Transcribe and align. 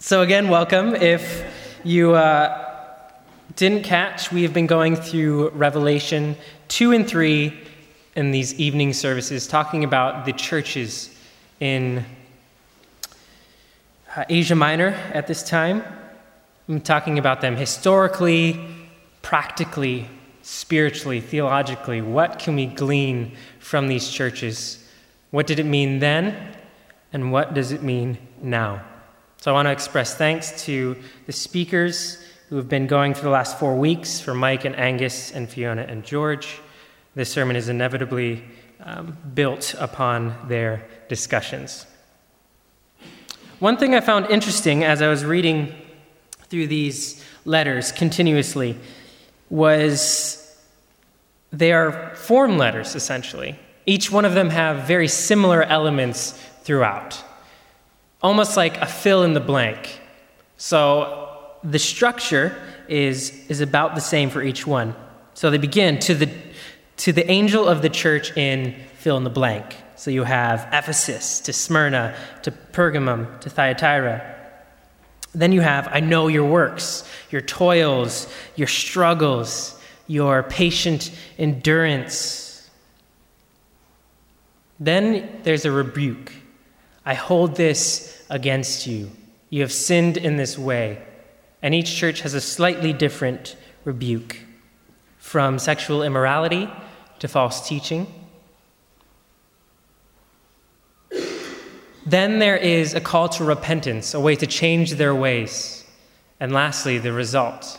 So, 0.00 0.22
again, 0.22 0.48
welcome. 0.48 0.94
If 0.94 1.44
you 1.82 2.14
uh, 2.14 3.10
didn't 3.56 3.82
catch, 3.82 4.30
we 4.30 4.42
have 4.42 4.54
been 4.54 4.68
going 4.68 4.94
through 4.94 5.48
Revelation 5.48 6.36
2 6.68 6.92
and 6.92 7.04
3 7.04 7.52
in 8.14 8.30
these 8.30 8.54
evening 8.60 8.92
services, 8.92 9.48
talking 9.48 9.82
about 9.82 10.24
the 10.24 10.32
churches 10.34 11.10
in 11.58 12.04
uh, 14.14 14.24
Asia 14.28 14.54
Minor 14.54 14.90
at 15.12 15.26
this 15.26 15.42
time. 15.42 15.82
I'm 16.68 16.80
talking 16.80 17.18
about 17.18 17.40
them 17.40 17.56
historically, 17.56 18.60
practically, 19.22 20.08
spiritually, 20.42 21.20
theologically. 21.20 22.02
What 22.02 22.38
can 22.38 22.54
we 22.54 22.66
glean 22.66 23.36
from 23.58 23.88
these 23.88 24.08
churches? 24.08 24.88
What 25.32 25.48
did 25.48 25.58
it 25.58 25.66
mean 25.66 25.98
then, 25.98 26.54
and 27.12 27.32
what 27.32 27.52
does 27.52 27.72
it 27.72 27.82
mean 27.82 28.16
now? 28.40 28.84
I 29.48 29.52
want 29.52 29.66
to 29.66 29.72
express 29.72 30.14
thanks 30.14 30.64
to 30.66 30.96
the 31.26 31.32
speakers 31.32 32.22
who 32.48 32.56
have 32.56 32.68
been 32.68 32.86
going 32.86 33.14
for 33.14 33.22
the 33.22 33.30
last 33.30 33.58
four 33.58 33.76
weeks 33.76 34.20
for 34.20 34.34
Mike 34.34 34.64
and 34.64 34.76
Angus 34.76 35.32
and 35.32 35.48
Fiona 35.48 35.82
and 35.82 36.04
George. 36.04 36.60
This 37.14 37.30
sermon 37.30 37.56
is 37.56 37.68
inevitably 37.68 38.44
um, 38.80 39.16
built 39.34 39.74
upon 39.78 40.48
their 40.48 40.86
discussions. 41.08 41.86
One 43.58 43.76
thing 43.76 43.94
I 43.94 44.00
found 44.00 44.26
interesting 44.26 44.84
as 44.84 45.02
I 45.02 45.08
was 45.08 45.24
reading 45.24 45.74
through 46.48 46.68
these 46.68 47.24
letters 47.44 47.90
continuously 47.90 48.76
was 49.50 50.56
they 51.52 51.72
are 51.72 52.14
form 52.14 52.58
letters 52.58 52.94
essentially. 52.94 53.58
Each 53.86 54.12
one 54.12 54.24
of 54.24 54.34
them 54.34 54.50
have 54.50 54.86
very 54.86 55.08
similar 55.08 55.62
elements 55.62 56.32
throughout 56.62 57.24
almost 58.22 58.56
like 58.56 58.76
a 58.78 58.86
fill 58.86 59.22
in 59.22 59.34
the 59.34 59.40
blank. 59.40 60.00
So 60.56 61.56
the 61.62 61.78
structure 61.78 62.54
is, 62.88 63.46
is 63.48 63.60
about 63.60 63.94
the 63.94 64.00
same 64.00 64.30
for 64.30 64.42
each 64.42 64.66
one. 64.66 64.94
So 65.34 65.50
they 65.50 65.58
begin 65.58 65.98
to 66.00 66.14
the, 66.14 66.30
to 66.98 67.12
the 67.12 67.30
angel 67.30 67.68
of 67.68 67.82
the 67.82 67.88
church 67.88 68.36
in 68.36 68.74
fill 68.94 69.16
in 69.16 69.24
the 69.24 69.30
blank. 69.30 69.76
So 69.96 70.10
you 70.10 70.24
have 70.24 70.68
Ephesus 70.72 71.40
to 71.40 71.52
Smyrna 71.52 72.14
to 72.42 72.50
Pergamum 72.50 73.40
to 73.40 73.50
Thyatira. 73.50 74.36
Then 75.34 75.52
you 75.52 75.60
have, 75.60 75.88
I 75.92 76.00
know 76.00 76.28
your 76.28 76.46
works, 76.48 77.08
your 77.30 77.40
toils, 77.40 78.32
your 78.56 78.66
struggles, 78.66 79.78
your 80.06 80.42
patient 80.44 81.10
endurance. 81.38 82.68
Then 84.80 85.40
there's 85.42 85.64
a 85.64 85.70
rebuke. 85.70 86.32
I 87.04 87.14
hold 87.14 87.56
this 87.56 88.17
against 88.30 88.86
you. 88.86 89.10
You 89.50 89.62
have 89.62 89.72
sinned 89.72 90.16
in 90.16 90.36
this 90.36 90.58
way. 90.58 91.02
And 91.62 91.74
each 91.74 91.94
church 91.94 92.20
has 92.20 92.34
a 92.34 92.40
slightly 92.40 92.92
different 92.92 93.56
rebuke 93.84 94.38
from 95.18 95.58
sexual 95.58 96.02
immorality 96.02 96.70
to 97.18 97.28
false 97.28 97.66
teaching. 97.66 98.06
Then 102.06 102.38
there 102.38 102.56
is 102.56 102.94
a 102.94 103.00
call 103.00 103.28
to 103.30 103.44
repentance, 103.44 104.14
a 104.14 104.20
way 104.20 104.34
to 104.36 104.46
change 104.46 104.92
their 104.92 105.14
ways. 105.14 105.84
And 106.40 106.52
lastly, 106.52 106.98
the 106.98 107.12
result. 107.12 107.78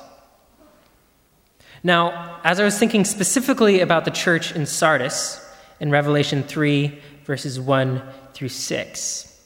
Now, 1.83 2.39
as 2.43 2.59
I 2.59 2.63
was 2.63 2.77
thinking 2.77 3.05
specifically 3.05 3.79
about 3.79 4.05
the 4.05 4.11
church 4.11 4.53
in 4.53 4.65
Sardis 4.65 5.43
in 5.79 5.89
Revelation 5.89 6.43
3, 6.43 6.99
verses 7.23 7.59
1 7.59 8.01
through 8.33 8.49
6. 8.49 9.38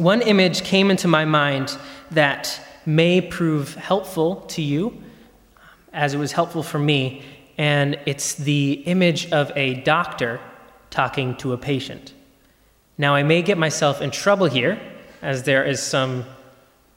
One 0.00 0.22
image 0.22 0.64
came 0.64 0.90
into 0.90 1.08
my 1.08 1.26
mind 1.26 1.76
that 2.12 2.58
may 2.86 3.20
prove 3.20 3.74
helpful 3.74 4.36
to 4.48 4.62
you, 4.62 4.86
um, 4.86 5.02
as 5.92 6.14
it 6.14 6.16
was 6.16 6.32
helpful 6.32 6.62
for 6.62 6.78
me, 6.78 7.22
and 7.58 7.98
it's 8.06 8.32
the 8.32 8.82
image 8.86 9.30
of 9.30 9.52
a 9.56 9.74
doctor 9.82 10.40
talking 10.88 11.36
to 11.36 11.52
a 11.52 11.58
patient. 11.58 12.14
Now, 12.96 13.14
I 13.14 13.24
may 13.24 13.42
get 13.42 13.58
myself 13.58 14.00
in 14.00 14.10
trouble 14.10 14.46
here, 14.46 14.80
as 15.20 15.42
there 15.42 15.64
is 15.64 15.82
some 15.82 16.24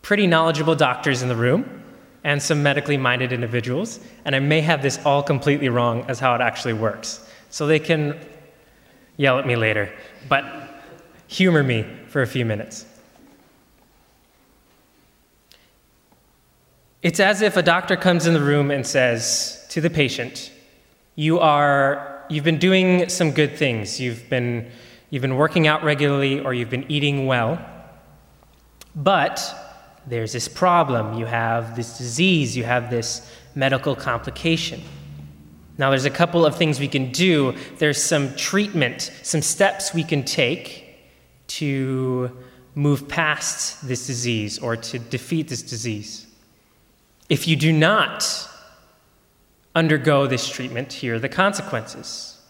pretty 0.02 0.26
knowledgeable 0.26 0.76
doctors 0.76 1.22
in 1.22 1.28
the 1.28 1.36
room 1.36 1.84
and 2.24 2.42
some 2.42 2.64
medically 2.64 2.96
minded 2.96 3.34
individuals, 3.34 4.00
and 4.24 4.34
I 4.34 4.40
may 4.40 4.62
have 4.62 4.82
this 4.82 4.98
all 5.06 5.22
completely 5.22 5.68
wrong 5.68 6.06
as 6.08 6.22
how 6.22 6.36
it 6.36 6.40
actually 6.40 6.76
works. 6.76 7.20
So 7.50 7.68
they 7.68 7.80
can 7.80 8.18
yell 9.18 9.40
at 9.40 9.46
me 9.46 9.58
later. 9.58 9.92
But 10.30 10.46
humor 11.28 11.64
me 11.64 11.86
for 12.08 12.22
a 12.22 12.28
few 12.28 12.46
minutes. 12.46 12.86
It's 17.04 17.20
as 17.20 17.42
if 17.42 17.58
a 17.58 17.62
doctor 17.62 17.98
comes 17.98 18.26
in 18.26 18.34
the 18.34 18.42
room 18.42 18.72
and 18.72 18.88
says 18.88 19.66
to 19.70 19.82
the 19.82 19.90
patient, 19.90 20.52
you 21.16 21.40
are, 21.40 22.26
You've 22.30 22.46
been 22.46 22.58
doing 22.58 23.10
some 23.10 23.32
good 23.32 23.58
things. 23.58 24.00
You've 24.00 24.30
been, 24.30 24.72
you've 25.10 25.22
been 25.22 25.36
working 25.36 25.68
out 25.68 25.84
regularly 25.84 26.40
or 26.40 26.54
you've 26.54 26.70
been 26.70 26.90
eating 26.90 27.28
well. 27.28 27.64
But 28.96 29.44
there's 30.08 30.32
this 30.32 30.48
problem. 30.48 31.20
You 31.20 31.26
have 31.26 31.76
this 31.76 31.98
disease, 31.98 32.56
you 32.56 32.64
have 32.64 32.90
this 32.90 33.30
medical 33.54 33.96
complication. 33.96 34.82
Now, 35.78 35.90
there's 35.90 36.06
a 36.06 36.10
couple 36.10 36.46
of 36.46 36.56
things 36.56 36.80
we 36.80 36.88
can 36.88 37.12
do. 37.12 37.54
There's 37.78 38.02
some 38.02 38.36
treatment, 38.36 39.12
some 39.24 39.42
steps 39.42 39.94
we 39.94 40.04
can 40.04 40.24
take 40.24 40.96
to 41.48 42.36
move 42.74 43.08
past 43.10 43.86
this 43.86 44.08
disease 44.08 44.58
or 44.60 44.78
to 44.78 44.98
defeat 44.98 45.50
this 45.50 45.62
disease. 45.62 46.23
If 47.30 47.48
you 47.48 47.56
do 47.56 47.72
not 47.72 48.50
undergo 49.76 50.28
this 50.28 50.48
treatment, 50.48 50.94
here 50.94 51.16
are 51.16 51.20
the 51.20 51.30
consequences. 51.30 52.42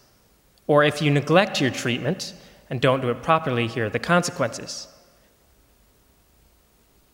Or 0.66 0.84
if 0.84 1.00
you 1.00 1.10
neglect 1.10 1.60
your 1.60 1.70
treatment 1.70 2.34
and 2.70 2.80
don't 2.80 3.00
do 3.00 3.10
it 3.10 3.22
properly, 3.22 3.66
here 3.66 3.86
are 3.86 3.90
the 3.90 3.98
consequences. 3.98 4.88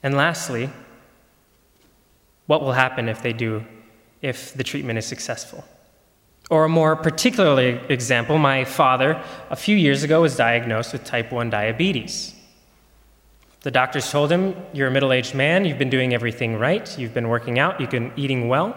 And 0.03 0.15
lastly, 0.15 0.70
what 2.47 2.62
will 2.62 2.72
happen 2.72 3.09
if 3.09 3.22
they 3.22 3.32
do, 3.32 3.65
if 4.22 4.54
the 4.54 4.65
treatment 4.65 4.99
is 4.99 5.06
successful? 5.06 5.65
Or 6.50 6.65
a 6.65 6.69
more 6.69 6.97
particular 6.97 7.81
example, 7.88 8.38
my 8.38 8.65
father, 8.65 9.22
a 9.50 9.56
few 9.56 9.76
years 9.76 10.03
ago, 10.03 10.22
was 10.22 10.37
diagnosed 10.37 10.93
with 10.93 11.04
type 11.04 11.31
1 11.31 11.50
diabetes. 11.50 12.34
The 13.62 13.71
doctors 13.71 14.10
told 14.10 14.32
him, 14.32 14.56
You're 14.72 14.88
a 14.88 14.91
middle 14.91 15.12
aged 15.12 15.34
man, 15.34 15.65
you've 15.65 15.78
been 15.78 15.91
doing 15.91 16.15
everything 16.15 16.56
right, 16.56 16.98
you've 16.98 17.15
been 17.15 17.28
working 17.28 17.59
out, 17.59 17.81
you've 17.81 17.91
been 17.91 18.12
eating 18.16 18.48
well, 18.48 18.75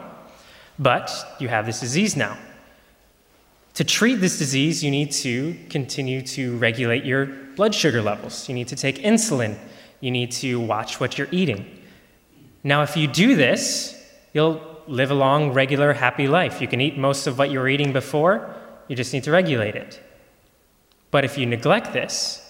but 0.78 1.12
you 1.40 1.48
have 1.48 1.66
this 1.66 1.80
disease 1.80 2.18
now. 2.18 2.38
To 3.76 3.84
treat 3.84 4.16
this 4.16 4.38
disease, 4.38 4.84
you 4.84 4.92
need 4.92 5.12
to 5.12 5.56
continue 5.70 6.22
to 6.22 6.58
regulate 6.58 7.06
your 7.06 7.26
blood 7.26 7.74
sugar 7.74 8.02
levels. 8.02 8.48
You 8.48 8.54
need 8.54 8.68
to 8.68 8.76
take 8.76 8.98
insulin. 9.00 9.58
You 10.00 10.12
need 10.12 10.32
to 10.34 10.60
watch 10.60 11.00
what 11.00 11.18
you're 11.18 11.30
eating. 11.32 11.80
Now, 12.64 12.84
if 12.84 12.96
you 12.96 13.08
do 13.08 13.36
this, 13.36 14.00
you'll 14.32 14.62
live 14.88 15.12
a 15.12 15.16
long, 15.16 15.54
regular, 15.54 15.94
happy 15.94 16.28
life. 16.28 16.62
You 16.62 16.68
can 16.68 16.82
eat 16.82 16.98
most 16.98 17.26
of 17.26 17.38
what 17.38 17.50
you 17.50 17.60
were 17.60 17.68
eating 17.68 17.94
before, 17.94 18.54
you 18.88 18.96
just 18.96 19.14
need 19.14 19.24
to 19.24 19.32
regulate 19.32 19.76
it. 19.76 20.00
But 21.10 21.26
if 21.26 21.38
you 21.38 21.46
neglect 21.46 21.94
this, 21.94 22.42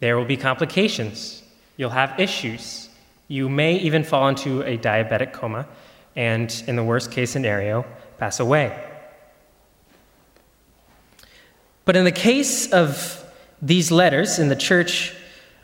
there 0.00 0.16
will 0.16 0.24
be 0.24 0.36
complications. 0.36 1.42
You'll 1.76 1.90
have 1.90 2.18
issues. 2.18 2.88
You 3.28 3.48
may 3.48 3.76
even 3.76 4.04
fall 4.04 4.28
into 4.28 4.62
a 4.62 4.78
diabetic 4.78 5.32
coma 5.32 5.66
and, 6.14 6.62
in 6.66 6.76
the 6.76 6.84
worst 6.84 7.10
case 7.10 7.30
scenario, 7.30 7.84
pass 8.18 8.40
away. 8.40 8.82
But 11.84 11.96
in 11.96 12.04
the 12.04 12.12
case 12.12 12.72
of 12.72 13.24
these 13.60 13.90
letters, 13.90 14.38
in 14.38 14.48
the 14.48 14.56
church 14.56 15.14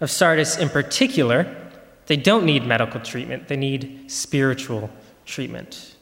of 0.00 0.10
Sardis 0.10 0.56
in 0.56 0.68
particular, 0.68 1.56
they 2.06 2.16
don't 2.16 2.44
need 2.44 2.66
medical 2.66 3.00
treatment, 3.00 3.48
they 3.48 3.56
need 3.56 4.10
spiritual 4.10 4.90
treatment. 5.24 5.96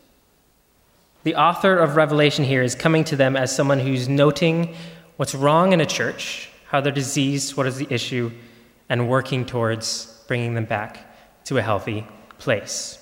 The 1.23 1.35
author 1.35 1.77
of 1.77 1.97
Revelation 1.97 2.45
here 2.45 2.63
is 2.63 2.75
coming 2.75 3.05
to 3.05 3.17
them 3.17 3.37
as 3.37 3.55
someone 3.55 3.79
who's 3.79 4.09
noting 4.09 4.75
what's 5.17 5.35
wrong 5.35 5.73
in 5.73 5.81
a 5.81 5.87
church, 5.87 6.49
how 6.69 6.81
they're 6.81 6.93
diseased, 6.93 7.57
what 7.57 7.67
is 7.67 7.77
the 7.77 7.87
issue, 7.91 8.31
and 8.91 9.09
working 9.09 9.47
towards 9.47 10.23
bringing 10.29 10.53
them 10.53 10.67
back 10.67 10.99
to 11.45 11.57
a 11.57 11.63
healthy 11.63 12.07
place. 12.39 12.99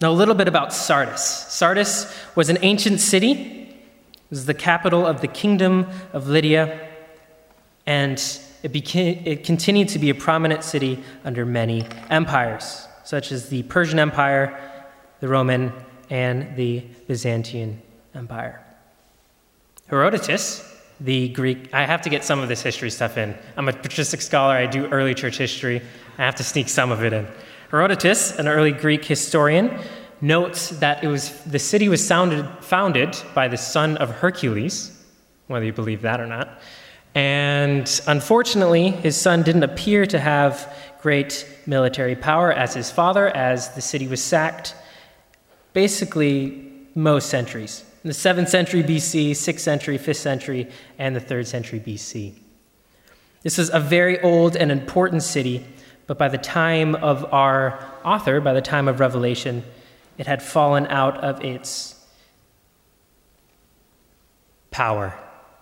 Now, 0.00 0.10
a 0.10 0.12
little 0.12 0.34
bit 0.34 0.48
about 0.48 0.74
Sardis. 0.74 1.22
Sardis 1.22 2.14
was 2.34 2.50
an 2.50 2.58
ancient 2.60 3.00
city, 3.00 3.62
it 4.12 4.30
was 4.30 4.44
the 4.44 4.52
capital 4.52 5.06
of 5.06 5.22
the 5.22 5.28
kingdom 5.28 5.86
of 6.12 6.28
Lydia, 6.28 6.86
and 7.86 8.22
it, 8.62 8.72
became, 8.72 9.22
it 9.24 9.44
continued 9.44 9.88
to 9.88 9.98
be 9.98 10.10
a 10.10 10.14
prominent 10.14 10.62
city 10.62 11.02
under 11.24 11.46
many 11.46 11.86
empires, 12.10 12.86
such 13.04 13.32
as 13.32 13.48
the 13.48 13.62
Persian 13.62 13.98
Empire 13.98 14.60
the 15.20 15.28
Roman 15.28 15.72
and 16.10 16.56
the 16.56 16.80
Byzantine 17.06 17.80
Empire. 18.14 18.62
Herodotus, 19.86 20.75
the 21.00 21.28
Greek. 21.28 21.72
I 21.72 21.84
have 21.84 22.02
to 22.02 22.10
get 22.10 22.24
some 22.24 22.40
of 22.40 22.48
this 22.48 22.62
history 22.62 22.90
stuff 22.90 23.18
in. 23.18 23.36
I'm 23.56 23.68
a 23.68 23.72
patristic 23.72 24.20
scholar, 24.22 24.54
I 24.54 24.66
do 24.66 24.86
early 24.86 25.14
church 25.14 25.38
history. 25.38 25.82
I 26.18 26.22
have 26.24 26.36
to 26.36 26.44
sneak 26.44 26.68
some 26.68 26.90
of 26.90 27.04
it 27.04 27.12
in. 27.12 27.26
Herodotus, 27.70 28.38
an 28.38 28.48
early 28.48 28.72
Greek 28.72 29.04
historian, 29.04 29.78
notes 30.20 30.70
that 30.70 31.04
it 31.04 31.08
was, 31.08 31.38
the 31.44 31.58
city 31.58 31.88
was 31.88 32.06
sounded, 32.06 32.48
founded 32.60 33.16
by 33.34 33.48
the 33.48 33.56
son 33.56 33.96
of 33.98 34.10
Hercules, 34.10 35.04
whether 35.46 35.64
you 35.64 35.72
believe 35.72 36.02
that 36.02 36.20
or 36.20 36.26
not. 36.26 36.60
And 37.14 38.00
unfortunately, 38.06 38.90
his 38.90 39.16
son 39.16 39.42
didn't 39.42 39.62
appear 39.62 40.06
to 40.06 40.18
have 40.18 40.74
great 41.02 41.46
military 41.66 42.16
power 42.16 42.52
as 42.52 42.74
his 42.74 42.90
father, 42.90 43.28
as 43.28 43.74
the 43.74 43.82
city 43.82 44.08
was 44.08 44.22
sacked 44.22 44.74
basically 45.72 46.72
most 46.94 47.28
centuries. 47.28 47.84
In 48.06 48.10
the 48.10 48.14
7th 48.14 48.50
century 48.50 48.84
BC, 48.84 49.32
6th 49.32 49.58
century, 49.58 49.98
5th 49.98 50.14
century, 50.14 50.68
and 50.96 51.16
the 51.16 51.20
3rd 51.20 51.46
century 51.48 51.80
BC. 51.80 52.34
This 53.42 53.58
is 53.58 53.68
a 53.68 53.80
very 53.80 54.20
old 54.20 54.54
and 54.54 54.70
important 54.70 55.24
city, 55.24 55.66
but 56.06 56.16
by 56.16 56.28
the 56.28 56.38
time 56.38 56.94
of 56.94 57.24
our 57.34 57.84
author, 58.04 58.40
by 58.40 58.52
the 58.52 58.62
time 58.62 58.86
of 58.86 59.00
Revelation, 59.00 59.64
it 60.18 60.28
had 60.28 60.40
fallen 60.40 60.86
out 60.86 61.16
of 61.16 61.44
its 61.44 62.00
power, 64.70 65.18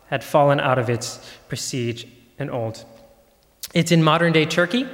had 0.09 0.23
fallen 0.23 0.61
out 0.61 0.79
of 0.79 0.91
its 0.91 1.27
prestige 1.49 2.05
and 2.39 2.51
old. 2.51 2.85
It's 3.73 3.91
in 3.91 4.03
modern 4.03 4.35
day 4.35 4.45
Turkey, 4.45 4.87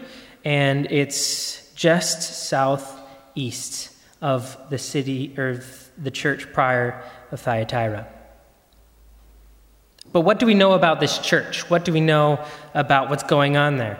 and 0.44 0.87
it's 0.88 1.75
just 1.75 2.46
southeast 2.49 3.91
of 4.23 4.56
the 4.70 4.79
city 4.79 5.35
or 5.37 5.64
the 5.99 6.12
church 6.12 6.53
prior 6.53 7.03
of 7.32 7.41
Thyatira. 7.41 8.06
But 10.12 10.23
what 10.23 10.38
do 10.38 10.47
we 10.47 10.55
know 10.55 10.73
about 10.73 10.99
this 10.99 11.19
church? 11.19 11.69
What 11.71 11.85
do 11.85 11.93
we 11.93 12.00
know 12.00 12.44
about 12.75 13.11
what's 13.11 13.23
going 13.23 13.56
on 13.56 13.77
there? 13.77 13.99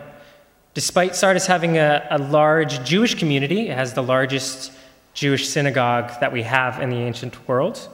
Despite 0.73 1.15
Sardis 1.15 1.47
having 1.47 1.77
a, 1.77 2.05
a 2.09 2.17
large 2.17 2.83
Jewish 2.83 3.15
community, 3.15 3.69
it 3.69 3.75
has 3.75 3.93
the 3.93 4.03
largest 4.03 4.71
Jewish 5.13 5.47
synagogue 5.47 6.11
that 6.19 6.31
we 6.31 6.43
have 6.43 6.81
in 6.81 6.89
the 6.89 6.97
ancient 6.97 7.47
world. 7.47 7.89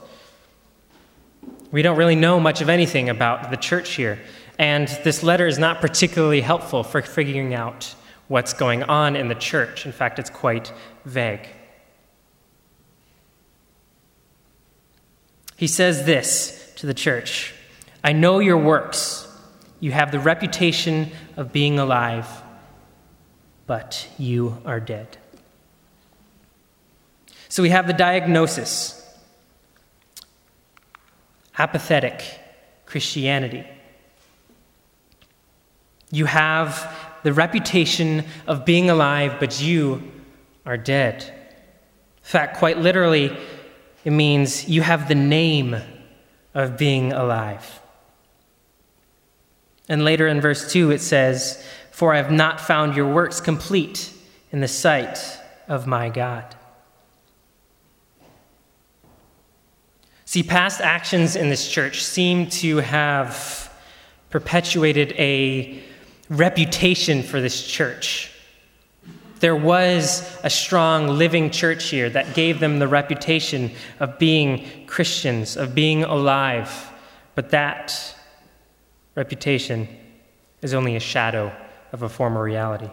We 1.70 1.82
don't 1.82 1.96
really 1.96 2.16
know 2.16 2.40
much 2.40 2.60
of 2.60 2.68
anything 2.68 3.08
about 3.08 3.50
the 3.50 3.56
church 3.56 3.94
here, 3.94 4.18
and 4.58 4.88
this 5.04 5.22
letter 5.22 5.46
is 5.46 5.58
not 5.58 5.80
particularly 5.80 6.40
helpful 6.40 6.82
for 6.82 7.02
figuring 7.02 7.54
out 7.54 7.94
what's 8.28 8.52
going 8.52 8.84
on 8.84 9.16
in 9.16 9.28
the 9.28 9.34
church. 9.34 9.84
In 9.84 9.92
fact, 9.92 10.18
it's 10.18 10.30
quite 10.30 10.72
vague. 11.04 11.48
He 15.58 15.66
says 15.66 16.04
this 16.04 16.72
to 16.76 16.86
the 16.86 16.94
church 16.94 17.52
I 18.02 18.12
know 18.12 18.38
your 18.38 18.56
works. 18.56 19.26
You 19.80 19.90
have 19.90 20.12
the 20.12 20.20
reputation 20.20 21.10
of 21.36 21.52
being 21.52 21.78
alive, 21.78 22.26
but 23.66 24.08
you 24.18 24.62
are 24.64 24.80
dead. 24.80 25.18
So 27.48 27.62
we 27.62 27.70
have 27.70 27.86
the 27.86 27.92
diagnosis 27.92 28.94
apathetic 31.58 32.22
Christianity. 32.86 33.66
You 36.12 36.26
have 36.26 36.96
the 37.24 37.32
reputation 37.32 38.24
of 38.46 38.64
being 38.64 38.90
alive, 38.90 39.36
but 39.40 39.60
you 39.60 40.08
are 40.64 40.76
dead. 40.76 41.24
In 41.24 42.22
fact, 42.22 42.58
quite 42.58 42.78
literally, 42.78 43.36
it 44.08 44.12
means 44.12 44.66
you 44.66 44.80
have 44.80 45.06
the 45.06 45.14
name 45.14 45.76
of 46.54 46.78
being 46.78 47.12
alive. 47.12 47.82
And 49.86 50.02
later 50.02 50.26
in 50.26 50.40
verse 50.40 50.72
2, 50.72 50.92
it 50.92 51.02
says, 51.02 51.62
For 51.90 52.14
I 52.14 52.16
have 52.16 52.32
not 52.32 52.58
found 52.58 52.96
your 52.96 53.12
works 53.12 53.38
complete 53.38 54.10
in 54.50 54.60
the 54.60 54.66
sight 54.66 55.18
of 55.68 55.86
my 55.86 56.08
God. 56.08 56.56
See, 60.24 60.42
past 60.42 60.80
actions 60.80 61.36
in 61.36 61.50
this 61.50 61.68
church 61.68 62.02
seem 62.02 62.48
to 62.62 62.78
have 62.78 63.70
perpetuated 64.30 65.12
a 65.18 65.82
reputation 66.30 67.22
for 67.22 67.42
this 67.42 67.62
church. 67.62 68.32
There 69.40 69.56
was 69.56 70.38
a 70.42 70.50
strong 70.50 71.08
living 71.08 71.50
church 71.50 71.90
here 71.90 72.10
that 72.10 72.34
gave 72.34 72.60
them 72.60 72.78
the 72.78 72.88
reputation 72.88 73.70
of 74.00 74.18
being 74.18 74.86
Christians, 74.86 75.56
of 75.56 75.74
being 75.74 76.04
alive. 76.04 76.90
But 77.34 77.50
that 77.50 78.16
reputation 79.14 79.88
is 80.60 80.74
only 80.74 80.96
a 80.96 81.00
shadow 81.00 81.52
of 81.92 82.02
a 82.02 82.08
former 82.08 82.42
reality. 82.42 82.90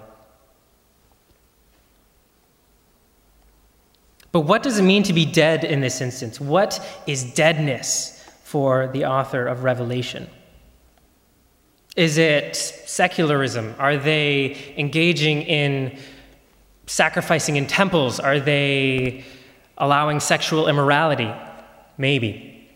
But 4.32 4.42
what 4.42 4.64
does 4.64 4.78
it 4.80 4.84
mean 4.84 5.04
to 5.04 5.14
be 5.14 5.26
dead 5.26 5.64
in 5.64 5.80
this 5.80 6.02
instance? 6.02 6.42
What 6.42 6.86
is 7.08 7.24
deadness 7.24 8.22
for 8.44 8.88
the 8.88 9.06
author 9.06 9.48
of 9.48 9.64
Revelation? 9.64 10.30
Is 11.96 12.18
it 12.18 12.56
secularism? 12.56 13.74
Are 13.80 13.96
they 13.96 14.74
engaging 14.78 15.44
in 15.44 15.98
sacrificing 16.88 17.56
in 17.56 17.68
temples? 17.68 18.20
Are 18.20 18.40
they 18.40 19.24
allowing 19.78 20.20
sexual 20.20 20.68
immorality? 20.68 21.32
Maybe. 21.98 22.70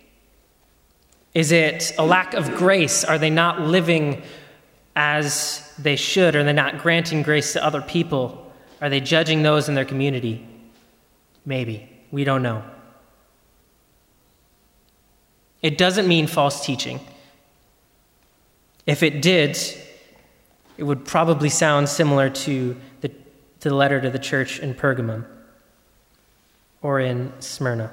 Is 1.34 1.52
it 1.52 1.94
a 1.98 2.06
lack 2.06 2.34
of 2.34 2.56
grace? 2.56 3.04
Are 3.04 3.18
they 3.18 3.30
not 3.30 3.62
living 3.62 4.24
as 4.96 5.74
they 5.78 5.96
should? 5.96 6.36
Are 6.36 6.44
they 6.44 6.54
not 6.54 6.80
granting 6.80 7.22
grace 7.22 7.54
to 7.54 7.64
other 7.64 7.82
people? 7.82 8.52
Are 8.82 8.90
they 8.90 9.00
judging 9.00 9.44
those 9.44 9.70
in 9.70 9.76
their 9.76 9.86
community? 9.86 10.46
Maybe. 11.46 11.90
We 12.12 12.24
don't 12.24 12.42
know. 12.42 12.64
It 15.62 15.78
doesn't 15.78 16.08
mean 16.08 16.28
false 16.28 16.66
teaching. 16.66 17.00
If 18.86 19.04
it 19.04 19.22
did, 19.22 19.58
it 20.78 20.84
would 20.84 21.06
probably 21.06 21.50
sound 21.50 21.90
similar 21.90 22.30
to 22.30 22.76
to 23.60 23.70
the 23.70 23.76
letter 23.76 24.00
to 24.00 24.10
the 24.10 24.20
church 24.20 24.60
in 24.60 24.74
Pergamum 24.74 25.26
or 26.82 27.00
in 27.00 27.34
Smyrna. 27.40 27.92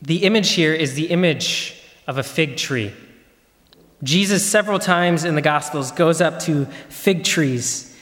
The 0.00 0.24
image 0.24 0.52
here 0.52 0.72
is 0.72 0.94
the 0.94 1.06
image 1.06 1.82
of 2.06 2.18
a 2.18 2.22
fig 2.22 2.56
tree. 2.56 2.92
Jesus, 4.02 4.44
several 4.44 4.78
times 4.78 5.24
in 5.24 5.34
the 5.34 5.42
Gospels, 5.42 5.90
goes 5.90 6.20
up 6.20 6.40
to 6.40 6.66
fig 6.88 7.24
trees, 7.24 7.96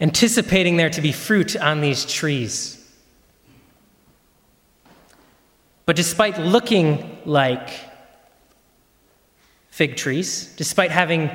anticipating 0.00 0.76
there 0.76 0.90
to 0.90 1.00
be 1.00 1.12
fruit 1.12 1.54
on 1.54 1.80
these 1.80 2.04
trees. 2.06 2.80
But 5.86 5.96
despite 5.96 6.38
looking 6.38 7.20
like 7.24 7.70
fig 9.74 9.96
trees, 9.96 10.54
despite 10.56 10.92
having 10.92 11.28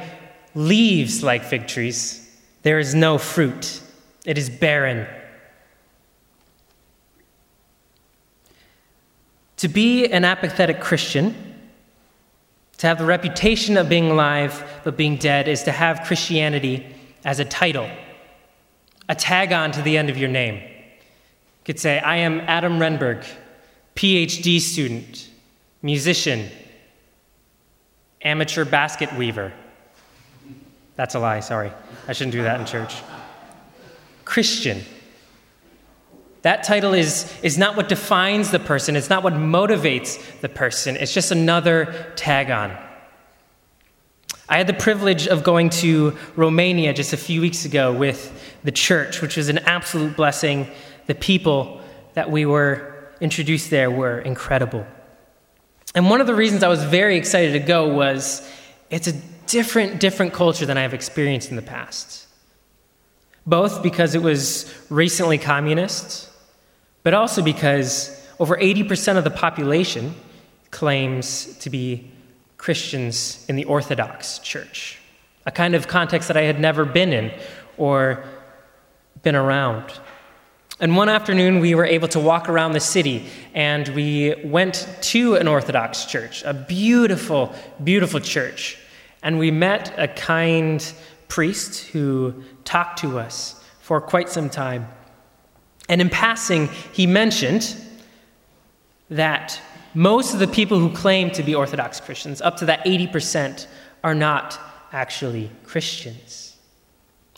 leaves 0.56 1.22
like 1.22 1.44
fig 1.44 1.68
trees, 1.68 2.26
there 2.62 2.80
is 2.80 2.96
no 2.96 3.18
fruit. 3.18 3.82
It 4.24 4.38
is 4.38 4.50
barren. 4.50 5.06
To 9.58 9.68
be 9.68 10.06
an 10.08 10.24
apathetic 10.24 10.80
Christian, 10.80 11.36
to 12.78 12.88
have 12.88 12.98
the 12.98 13.04
reputation 13.04 13.76
of 13.76 13.90
being 13.90 14.10
alive 14.10 14.64
but 14.86 14.96
being 14.96 15.18
dead 15.18 15.50
is 15.50 15.64
to 15.64 15.74
have 15.74 16.08
Christianity 16.08 16.86
as 17.26 17.42
a 17.42 17.46
title, 17.46 17.90
a 19.10 19.16
tag 19.16 19.52
on 19.52 19.74
to 19.74 19.82
the 19.82 19.98
end 19.98 20.10
of 20.10 20.18
your 20.18 20.30
name. 20.30 20.56
You 20.56 21.66
could 21.66 21.80
say, 21.80 22.00
I 22.00 22.16
am 22.16 22.40
Adam 22.40 22.80
Renberg, 22.80 23.28
PhD 23.98 24.62
student, 24.62 25.28
musician, 25.82 26.50
amateur 28.22 28.66
basket 28.66 29.14
weaver. 29.16 29.54
That's 30.96 31.16
a 31.16 31.20
lie, 31.20 31.40
sorry. 31.40 31.72
I 32.08 32.14
shouldn't 32.14 32.34
do 32.34 32.44
that 32.44 32.60
in 32.60 32.66
church. 32.66 32.96
Christian. 34.26 34.84
That 36.42 36.64
title 36.64 36.94
is, 36.94 37.34
is 37.42 37.58
not 37.58 37.76
what 37.76 37.90
defines 37.90 38.52
the 38.52 38.60
person, 38.60 38.96
it's 38.96 39.10
not 39.10 39.24
what 39.24 39.34
motivates 39.34 40.40
the 40.40 40.50
person, 40.50 40.96
it's 40.96 41.14
just 41.14 41.32
another 41.32 42.14
tag 42.16 42.50
on. 42.50 42.78
I 44.48 44.58
had 44.58 44.68
the 44.68 44.74
privilege 44.74 45.28
of 45.28 45.44
going 45.44 45.70
to 45.70 46.18
Romania 46.36 46.94
just 46.94 47.14
a 47.14 47.18
few 47.18 47.40
weeks 47.40 47.66
ago 47.66 47.94
with 47.94 48.58
the 48.64 48.72
church, 48.72 49.22
which 49.22 49.38
was 49.38 49.48
an 49.48 49.60
absolute 49.60 50.16
blessing. 50.16 50.68
The 51.06 51.14
people 51.14 51.82
that 52.16 52.32
we 52.32 52.48
were 52.48 53.12
introduced 53.22 53.70
there 53.70 53.92
were 53.92 54.20
incredible. 54.20 54.88
And 55.96 56.10
one 56.10 56.22
of 56.22 56.28
the 56.28 56.36
reasons 56.36 56.64
I 56.64 56.68
was 56.68 56.84
very 56.84 57.18
excited 57.18 57.54
to 57.54 57.60
go 57.60 57.88
was 57.94 58.48
it's 58.90 59.08
a 59.08 59.14
different, 59.48 60.00
different 60.00 60.34
culture 60.34 60.66
than 60.66 60.78
I've 60.78 60.94
experienced 60.94 61.50
in 61.50 61.56
the 61.56 61.62
past. 61.62 62.28
Both 63.46 63.82
because 63.82 64.14
it 64.14 64.22
was 64.22 64.72
recently 64.90 65.38
communist, 65.38 66.30
but 67.04 67.14
also 67.14 67.42
because 67.42 68.16
over 68.40 68.56
80% 68.56 69.18
of 69.18 69.24
the 69.24 69.32
population 69.32 70.14
claims 70.72 71.58
to 71.58 71.70
be 71.70 72.12
Christians 72.58 73.46
in 73.50 73.56
the 73.56 73.66
Orthodox 73.66 74.40
Church, 74.40 75.00
a 75.46 75.52
kind 75.52 75.74
of 75.74 75.88
context 75.88 76.28
that 76.28 76.38
I 76.38 76.44
had 76.44 76.60
never 76.60 76.86
been 76.86 77.12
in 77.12 77.32
or 77.78 78.24
been 79.24 79.36
around. 79.36 79.92
And 80.82 80.96
one 80.96 81.10
afternoon, 81.10 81.60
we 81.60 81.76
were 81.76 81.86
able 81.86 82.08
to 82.10 82.22
walk 82.22 82.48
around 82.48 82.72
the 82.72 82.80
city, 82.80 83.26
and 83.54 83.88
we 83.90 84.36
went 84.46 84.88
to 85.02 85.36
an 85.36 85.46
Orthodox 85.46 86.06
church, 86.06 86.42
a 86.44 86.54
beautiful, 86.54 87.54
beautiful 87.84 88.22
church. 88.22 88.78
And 89.22 89.38
we 89.38 89.52
met 89.52 89.94
a 89.98 90.08
kind 90.08 90.94
priest 91.28 91.88
who 91.88 92.34
talked 92.64 93.00
to 93.00 93.20
us 93.20 93.62
for 93.82 94.00
quite 94.00 94.30
some 94.30 94.50
time. 94.50 94.88
And 95.90 96.00
in 96.00 96.10
passing, 96.10 96.70
he 96.94 97.06
mentioned 97.06 97.76
that 99.10 99.60
most 99.94 100.34
of 100.34 100.40
the 100.40 100.48
people 100.48 100.80
who 100.80 100.92
claim 100.92 101.30
to 101.32 101.44
be 101.44 101.56
Orthodox 101.56 102.00
Christians, 102.00 102.42
up 102.42 102.56
to 102.58 102.66
that 102.68 102.86
80%, 102.86 103.68
are 104.02 104.16
not 104.16 104.58
actually 104.94 105.52
Christians. 105.66 106.56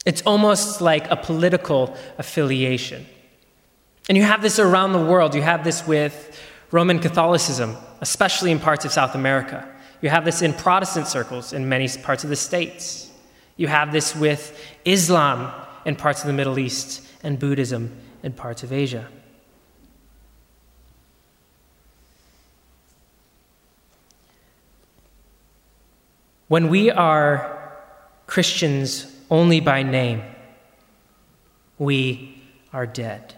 It's 0.05 0.21
almost 0.24 0.79
like 0.79 1.10
a 1.10 1.15
political 1.15 1.95
affiliation. 2.19 3.05
And 4.11 4.17
you 4.17 4.25
have 4.25 4.41
this 4.41 4.59
around 4.59 4.91
the 4.91 4.99
world. 4.99 5.35
You 5.35 5.41
have 5.41 5.63
this 5.63 5.87
with 5.87 6.37
Roman 6.69 6.99
Catholicism, 6.99 7.77
especially 8.01 8.51
in 8.51 8.59
parts 8.59 8.83
of 8.83 8.91
South 8.91 9.15
America. 9.15 9.65
You 10.01 10.09
have 10.09 10.25
this 10.25 10.41
in 10.41 10.51
Protestant 10.51 11.07
circles 11.07 11.53
in 11.53 11.69
many 11.69 11.87
parts 11.87 12.25
of 12.25 12.29
the 12.29 12.35
States. 12.35 13.09
You 13.55 13.69
have 13.69 13.93
this 13.93 14.13
with 14.13 14.59
Islam 14.83 15.53
in 15.85 15.95
parts 15.95 16.19
of 16.19 16.27
the 16.27 16.33
Middle 16.33 16.59
East 16.59 17.07
and 17.23 17.39
Buddhism 17.39 17.95
in 18.21 18.33
parts 18.33 18.63
of 18.63 18.73
Asia. 18.73 19.07
When 26.49 26.67
we 26.67 26.91
are 26.91 27.79
Christians 28.27 29.09
only 29.29 29.61
by 29.61 29.83
name, 29.83 30.21
we 31.79 32.43
are 32.73 32.85
dead. 32.85 33.35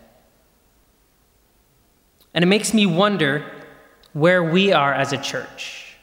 And 2.33 2.43
it 2.43 2.47
makes 2.47 2.73
me 2.73 2.85
wonder 2.85 3.45
where 4.13 4.43
we 4.43 4.73
are 4.73 4.93
as 4.93 5.13
a 5.13 5.17
church. 5.17 5.95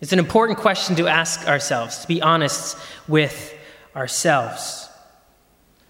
It's 0.00 0.12
an 0.12 0.18
important 0.18 0.58
question 0.58 0.96
to 0.96 1.06
ask 1.06 1.46
ourselves, 1.46 1.98
to 2.00 2.08
be 2.08 2.20
honest 2.20 2.76
with 3.06 3.54
ourselves. 3.94 4.88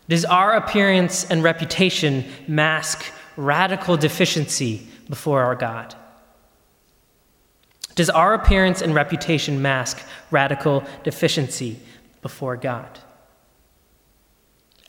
Does 0.08 0.24
our 0.24 0.54
appearance 0.54 1.24
and 1.30 1.42
reputation 1.42 2.24
mask 2.46 3.04
radical 3.36 3.96
deficiency 3.96 4.86
before 5.08 5.42
our 5.42 5.54
God? 5.54 5.94
Does 7.94 8.10
our 8.10 8.34
appearance 8.34 8.82
and 8.82 8.94
reputation 8.94 9.62
mask 9.62 10.02
radical 10.30 10.84
deficiency 11.04 11.78
before 12.20 12.56
God? 12.56 12.98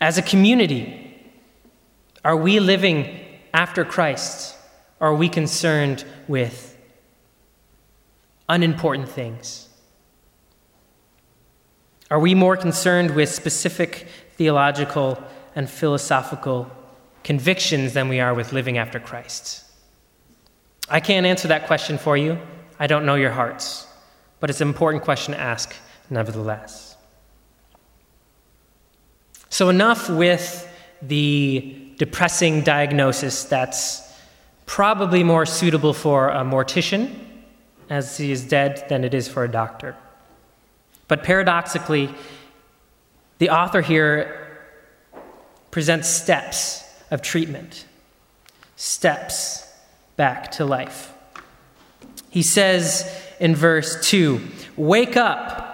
As 0.01 0.17
a 0.17 0.21
community, 0.21 1.15
are 2.25 2.35
we 2.35 2.59
living 2.59 3.19
after 3.53 3.85
Christ? 3.85 4.57
Are 5.03 5.13
we 5.13 5.27
concerned 5.27 6.05
with 6.29 6.77
unimportant 8.47 9.09
things? 9.09 9.67
Are 12.09 12.21
we 12.21 12.33
more 12.33 12.55
concerned 12.55 13.11
with 13.13 13.27
specific 13.27 14.07
theological 14.37 15.21
and 15.57 15.69
philosophical 15.69 16.71
convictions 17.25 17.91
than 17.91 18.07
we 18.07 18.21
are 18.21 18.33
with 18.33 18.53
living 18.53 18.77
after 18.77 18.97
Christ? 18.97 19.65
I 20.87 21.01
can't 21.01 21.25
answer 21.25 21.49
that 21.49 21.67
question 21.67 21.97
for 21.97 22.15
you. 22.15 22.39
I 22.79 22.87
don't 22.87 23.05
know 23.05 23.15
your 23.15 23.31
hearts. 23.31 23.85
But 24.39 24.51
it's 24.51 24.61
an 24.61 24.69
important 24.69 25.03
question 25.03 25.33
to 25.33 25.39
ask, 25.39 25.75
nevertheless. 26.09 26.95
So, 29.49 29.67
enough 29.67 30.09
with 30.09 30.65
the 31.01 31.91
depressing 31.97 32.61
diagnosis 32.61 33.43
that's 33.43 34.02
probably 34.65 35.23
more 35.23 35.45
suitable 35.45 35.93
for 35.93 36.29
a 36.29 36.43
mortician, 36.43 37.13
as 37.89 38.17
he 38.17 38.31
is 38.31 38.43
dead, 38.43 38.85
than 38.89 39.03
it 39.03 39.13
is 39.13 39.27
for 39.27 39.43
a 39.43 39.51
doctor. 39.51 39.95
But 41.07 41.23
paradoxically, 41.23 42.13
the 43.39 43.49
author 43.49 43.81
here 43.81 44.71
presents 45.71 46.07
steps 46.07 46.83
of 47.11 47.21
treatment, 47.21 47.85
steps 48.75 49.67
back 50.15 50.51
to 50.53 50.65
life. 50.65 51.13
He 52.29 52.41
says 52.41 53.09
in 53.39 53.55
verse 53.55 54.09
2 54.09 54.41
Wake 54.77 55.17
up 55.17 55.73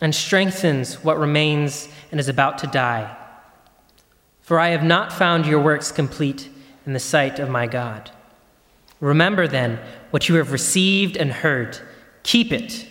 and 0.00 0.14
strengthens 0.14 1.02
what 1.02 1.18
remains 1.18 1.88
and 2.10 2.20
is 2.20 2.28
about 2.28 2.58
to 2.58 2.66
die. 2.66 3.16
For 4.40 4.58
I 4.58 4.68
have 4.68 4.84
not 4.84 5.12
found 5.12 5.44
your 5.44 5.60
works 5.60 5.92
complete 5.92 6.48
in 6.88 6.94
the 6.94 6.98
sight 6.98 7.38
of 7.38 7.50
my 7.50 7.66
God. 7.66 8.10
Remember 8.98 9.46
then 9.46 9.78
what 10.10 10.26
you 10.26 10.36
have 10.36 10.52
received 10.52 11.18
and 11.18 11.30
heard, 11.30 11.78
keep 12.22 12.50
it 12.50 12.88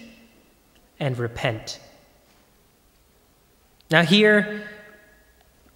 and 1.00 1.18
repent. 1.18 1.80
Now, 3.90 4.04
here 4.04 4.70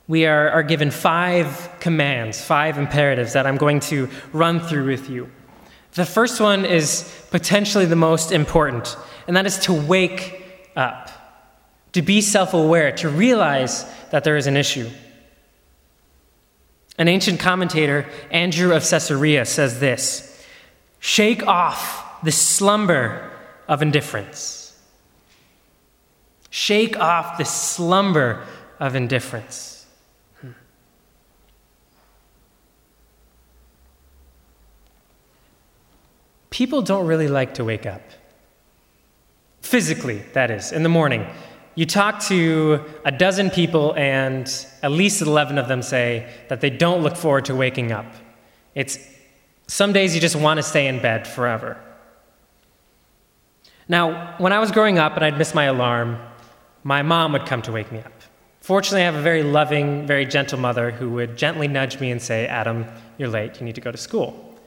we 0.07 0.27
are, 0.27 0.51
are 0.51 0.61
given 0.61 0.91
five 0.91 1.71
commands, 1.79 2.39
five 2.39 2.77
imperatives 2.77 3.33
that 3.33 3.47
I'm 3.47 3.57
going 3.57 3.79
to 3.89 4.07
run 4.33 4.59
through 4.59 4.85
with 4.85 5.09
you. 5.09 5.27
The 5.93 6.05
first 6.05 6.39
one 6.39 6.63
is 6.63 7.11
potentially 7.31 7.85
the 7.85 7.95
most 7.95 8.31
important, 8.31 8.97
and 9.25 9.35
that 9.35 9.47
is 9.47 9.57
to 9.61 9.73
wake 9.73 10.43
up, 10.75 11.09
to 11.93 12.03
be 12.03 12.21
self 12.21 12.53
aware, 12.53 12.91
to 12.97 13.09
realize 13.09 13.83
that 14.11 14.23
there 14.23 14.37
is 14.37 14.45
an 14.45 14.57
issue. 14.57 14.91
An 16.97 17.07
ancient 17.07 17.39
commentator, 17.39 18.05
Andrew 18.29 18.73
of 18.73 18.87
Caesarea, 18.87 19.45
says 19.45 19.79
this 19.79 20.45
Shake 20.99 21.45
off 21.47 22.21
the 22.23 22.31
slumber 22.31 23.31
of 23.67 23.81
indifference. 23.81 24.79
Shake 26.49 26.99
off 26.99 27.37
the 27.37 27.45
slumber 27.45 28.45
of 28.79 28.95
indifference. 28.95 29.85
Hmm. 30.41 30.51
People 36.49 36.81
don't 36.81 37.07
really 37.07 37.29
like 37.29 37.53
to 37.55 37.63
wake 37.63 37.85
up. 37.85 38.01
Physically, 39.61 40.23
that 40.33 40.51
is, 40.51 40.71
in 40.71 40.83
the 40.83 40.89
morning. 40.89 41.25
You 41.75 41.85
talk 41.85 42.19
to 42.23 42.83
a 43.05 43.11
dozen 43.11 43.49
people, 43.49 43.93
and 43.95 44.47
at 44.83 44.91
least 44.91 45.21
11 45.21 45.57
of 45.57 45.67
them 45.67 45.81
say 45.81 46.29
that 46.49 46.59
they 46.61 46.69
don't 46.69 47.01
look 47.01 47.15
forward 47.15 47.45
to 47.45 47.55
waking 47.55 47.91
up. 47.91 48.05
It's 48.75 48.97
some 49.67 49.93
days 49.93 50.13
you 50.13 50.19
just 50.19 50.35
want 50.35 50.57
to 50.57 50.63
stay 50.63 50.87
in 50.87 51.01
bed 51.01 51.25
forever. 51.27 51.81
Now, 53.87 54.35
when 54.37 54.53
I 54.53 54.59
was 54.59 54.71
growing 54.71 54.99
up 54.99 55.15
and 55.15 55.23
I'd 55.23 55.37
miss 55.37 55.53
my 55.53 55.65
alarm, 55.65 56.19
my 56.83 57.01
mom 57.01 57.33
would 57.33 57.45
come 57.45 57.61
to 57.63 57.71
wake 57.71 57.91
me 57.91 57.99
up. 57.99 58.11
Fortunately, 58.61 59.01
I 59.01 59.05
have 59.05 59.15
a 59.15 59.21
very 59.21 59.43
loving, 59.43 60.05
very 60.05 60.25
gentle 60.25 60.59
mother 60.59 60.91
who 60.91 61.09
would 61.11 61.37
gently 61.37 61.67
nudge 61.67 61.99
me 61.99 62.11
and 62.11 62.21
say, 62.21 62.47
Adam, 62.47 62.85
you're 63.17 63.29
late, 63.29 63.59
you 63.59 63.65
need 63.65 63.75
to 63.75 63.81
go 63.81 63.91
to 63.91 63.97
school. 63.97 64.59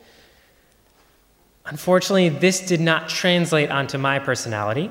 Unfortunately, 1.67 2.29
this 2.29 2.61
did 2.61 2.81
not 2.81 3.09
translate 3.09 3.71
onto 3.71 3.97
my 3.97 4.19
personality. 4.19 4.91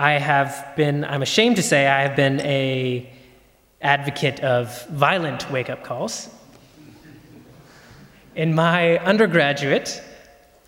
I 0.00 0.12
have 0.12 0.74
been, 0.76 1.04
I'm 1.04 1.22
ashamed 1.22 1.56
to 1.56 1.62
say, 1.62 1.88
I 1.88 2.02
have 2.02 2.14
been 2.14 2.40
a 2.42 3.10
advocate 3.82 4.38
of 4.38 4.86
violent 4.86 5.50
wake-up 5.50 5.82
calls. 5.82 6.28
In 8.36 8.54
my 8.54 8.98
undergraduate, 8.98 10.00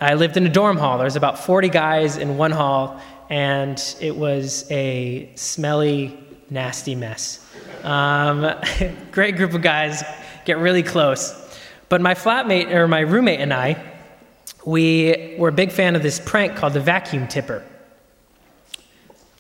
I 0.01 0.15
lived 0.15 0.37
in 0.37 0.45
a 0.47 0.49
dorm 0.49 0.77
hall. 0.77 0.99
There 0.99 1.05
was 1.05 1.15
about 1.15 1.39
40 1.39 1.69
guys 1.69 2.17
in 2.17 2.39
one 2.39 2.51
hall, 2.51 3.01
and 3.29 3.81
it 4.01 4.17
was 4.17 4.69
a 4.69 5.31
smelly, 5.37 6.19
nasty 6.51 6.97
mess. 6.97 7.39
Um, 7.85 8.53
great 9.13 9.37
group 9.37 9.55
of 9.55 9.63
guys, 9.63 10.03
get 10.45 10.59
really 10.59 10.83
close. 10.83 11.37
But 11.89 12.01
my 12.01 12.15
flatmate, 12.15 12.73
or 12.73 12.89
my 12.89 13.01
roommate 13.01 13.39
and 13.39 13.55
I, 13.55 13.81
we 14.67 15.37
were 15.39 15.51
a 15.51 15.53
big 15.53 15.71
fan 15.71 15.95
of 15.95 16.03
this 16.03 16.19
prank 16.19 16.57
called 16.57 16.73
the 16.73 16.81
vacuum 16.81 17.29
tipper. 17.29 17.65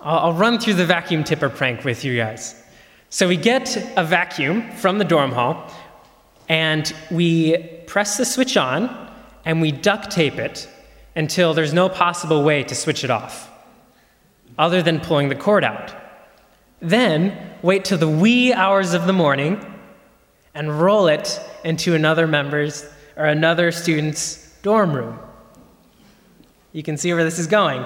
I'll 0.02 0.32
run 0.32 0.58
through 0.58 0.74
the 0.74 0.86
vacuum 0.86 1.24
tipper 1.24 1.50
prank 1.50 1.84
with 1.84 2.04
you 2.04 2.16
guys. 2.16 2.54
So 3.10 3.28
we 3.28 3.36
get 3.36 3.76
a 3.96 4.04
vacuum 4.04 4.70
from 4.72 4.98
the 4.98 5.04
dorm 5.04 5.32
hall, 5.32 5.70
and 6.48 6.92
we 7.10 7.58
press 7.86 8.16
the 8.16 8.24
switch 8.24 8.56
on, 8.56 9.10
and 9.44 9.60
we 9.60 9.72
duct 9.72 10.10
tape 10.10 10.38
it 10.38 10.68
until 11.16 11.52
there's 11.52 11.74
no 11.74 11.88
possible 11.88 12.42
way 12.42 12.62
to 12.64 12.74
switch 12.74 13.04
it 13.04 13.10
off, 13.10 13.50
other 14.58 14.82
than 14.82 15.00
pulling 15.00 15.28
the 15.28 15.34
cord 15.34 15.64
out. 15.64 15.94
Then 16.80 17.52
wait 17.62 17.84
till 17.84 17.98
the 17.98 18.08
wee 18.08 18.54
hours 18.54 18.94
of 18.94 19.06
the 19.06 19.12
morning 19.12 19.62
and 20.54 20.80
roll 20.80 21.08
it 21.08 21.40
into 21.62 21.94
another 21.94 22.26
member's 22.26 22.88
or 23.16 23.26
another 23.26 23.70
student's 23.70 24.56
dorm 24.62 24.92
room. 24.92 25.18
You 26.72 26.82
can 26.82 26.96
see 26.96 27.12
where 27.12 27.24
this 27.24 27.38
is 27.38 27.46
going. 27.46 27.84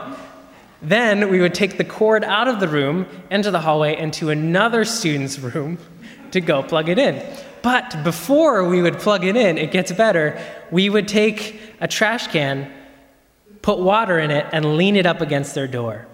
Then 0.85 1.31
we 1.31 1.41
would 1.41 1.55
take 1.55 1.79
the 1.79 1.85
cord 1.85 2.25
out 2.25 2.47
of 2.47 2.61
the 2.61 2.69
room 2.69 3.07
into 3.31 3.51
the 3.51 3.61
hallway 3.61 3.97
into 3.97 4.29
another 4.29 4.85
student's 4.85 5.39
room 5.39 5.79
to 6.31 6.41
go 6.41 6.63
plug 6.63 6.91
it 6.91 6.99
in. 6.99 7.25
But 7.63 8.05
before 8.05 8.69
we 8.69 8.83
would 8.83 8.99
plug 8.99 9.25
it 9.25 9.37
in, 9.37 9.57
it 9.57 9.73
gets 9.73 9.91
better. 9.93 10.39
We 10.71 10.91
would 10.91 11.09
take 11.09 11.59
a 11.81 11.89
trash 11.89 12.27
can, 12.27 12.71
put 13.63 13.79
water 13.79 14.19
in 14.19 14.31
it, 14.31 14.47
and 14.53 14.77
lean 14.77 14.97
it 14.97 15.07
up 15.07 15.23
against 15.23 15.55
their 15.55 15.67
door. 15.67 16.07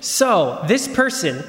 So 0.00 0.64
this 0.66 0.88
person 0.88 1.44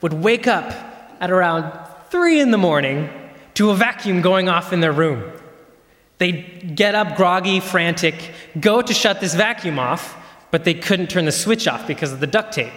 would 0.00 0.12
wake 0.12 0.46
up 0.46 0.72
at 1.20 1.32
around 1.32 1.72
three 2.10 2.40
in 2.40 2.52
the 2.52 2.58
morning 2.58 3.10
to 3.54 3.70
a 3.70 3.74
vacuum 3.74 4.20
going 4.20 4.48
off 4.48 4.72
in 4.72 4.78
their 4.78 4.92
room. 4.92 5.32
They'd 6.18 6.76
get 6.76 6.94
up 6.94 7.16
groggy, 7.16 7.58
frantic, 7.58 8.14
go 8.60 8.82
to 8.82 8.94
shut 8.94 9.20
this 9.20 9.34
vacuum 9.34 9.78
off, 9.78 10.16
but 10.50 10.64
they 10.64 10.74
couldn't 10.74 11.08
turn 11.08 11.24
the 11.24 11.32
switch 11.32 11.68
off 11.68 11.86
because 11.86 12.12
of 12.12 12.20
the 12.20 12.26
duct 12.26 12.52
tape. 12.52 12.72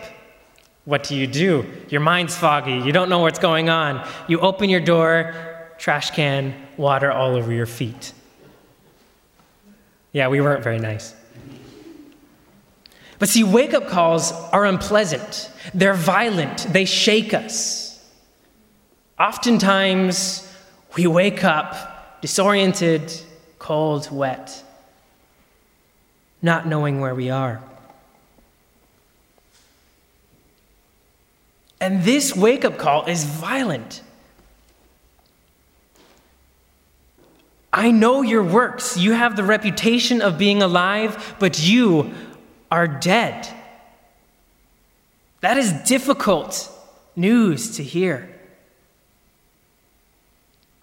What 0.85 1.03
do 1.03 1.15
you 1.15 1.27
do? 1.27 1.65
Your 1.89 2.01
mind's 2.01 2.35
foggy. 2.35 2.73
You 2.73 2.91
don't 2.91 3.09
know 3.09 3.19
what's 3.19 3.39
going 3.39 3.69
on. 3.69 4.07
You 4.27 4.39
open 4.39 4.69
your 4.69 4.81
door, 4.81 5.33
trash 5.77 6.11
can, 6.11 6.53
water 6.77 7.11
all 7.11 7.35
over 7.35 7.51
your 7.51 7.65
feet. 7.65 8.13
Yeah, 10.11 10.27
we 10.27 10.41
weren't 10.41 10.63
very 10.63 10.79
nice. 10.79 11.15
But 13.19 13.29
see, 13.29 13.43
wake 13.43 13.73
up 13.73 13.87
calls 13.87 14.31
are 14.31 14.65
unpleasant, 14.65 15.49
they're 15.73 15.93
violent, 15.93 16.67
they 16.71 16.85
shake 16.85 17.33
us. 17.33 17.99
Oftentimes, 19.19 20.51
we 20.97 21.07
wake 21.07 21.43
up 21.43 22.21
disoriented, 22.21 23.13
cold, 23.59 24.11
wet, 24.11 24.62
not 26.43 26.67
knowing 26.67 26.99
where 26.99 27.15
we 27.15 27.29
are. 27.29 27.63
And 31.79 32.03
this 32.03 32.35
wake 32.35 32.63
up 32.63 32.77
call 32.77 33.05
is 33.05 33.23
violent. 33.23 34.03
I 37.71 37.89
know 37.91 38.21
your 38.21 38.43
works. 38.43 38.97
You 38.97 39.13
have 39.13 39.35
the 39.35 39.43
reputation 39.43 40.21
of 40.21 40.37
being 40.37 40.61
alive, 40.61 41.35
but 41.39 41.59
you 41.61 42.13
are 42.69 42.87
dead. 42.87 43.47
That 45.41 45.57
is 45.57 45.73
difficult 45.85 46.69
news 47.15 47.77
to 47.77 47.83
hear. 47.83 48.29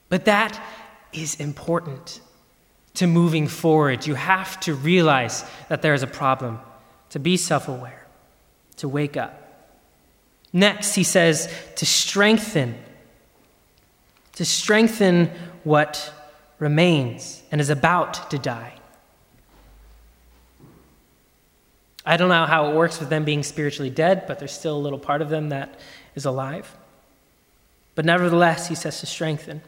But 0.08 0.24
that 0.24 0.60
is 1.12 1.36
important 1.36 2.20
to 2.94 3.06
moving 3.06 3.46
forward. 3.46 4.06
You 4.06 4.14
have 4.14 4.58
to 4.60 4.74
realize 4.74 5.44
that 5.68 5.82
there 5.82 5.94
is 5.94 6.02
a 6.02 6.06
problem, 6.06 6.60
to 7.10 7.18
be 7.18 7.36
self 7.36 7.68
aware, 7.68 8.06
to 8.76 8.88
wake 8.88 9.16
up. 9.16 9.36
Next, 10.52 10.94
he 10.94 11.04
says 11.04 11.52
to 11.76 11.86
strengthen, 11.86 12.76
to 14.34 14.44
strengthen 14.44 15.30
what 15.64 16.12
remains 16.58 17.42
and 17.50 17.60
is 17.60 17.70
about 17.70 18.30
to 18.30 18.38
die. 18.38 18.74
I 22.04 22.16
don't 22.16 22.28
know 22.28 22.46
how 22.46 22.70
it 22.70 22.76
works 22.76 22.98
with 22.98 23.10
them 23.10 23.24
being 23.24 23.42
spiritually 23.42 23.90
dead, 23.90 24.24
but 24.26 24.38
there's 24.38 24.52
still 24.52 24.76
a 24.76 24.78
little 24.78 24.98
part 24.98 25.22
of 25.22 25.28
them 25.28 25.50
that 25.50 25.78
is 26.14 26.24
alive. 26.24 26.74
But 27.94 28.04
nevertheless, 28.04 28.68
he 28.68 28.74
says 28.74 29.00
to 29.00 29.06
strengthen. 29.06 29.60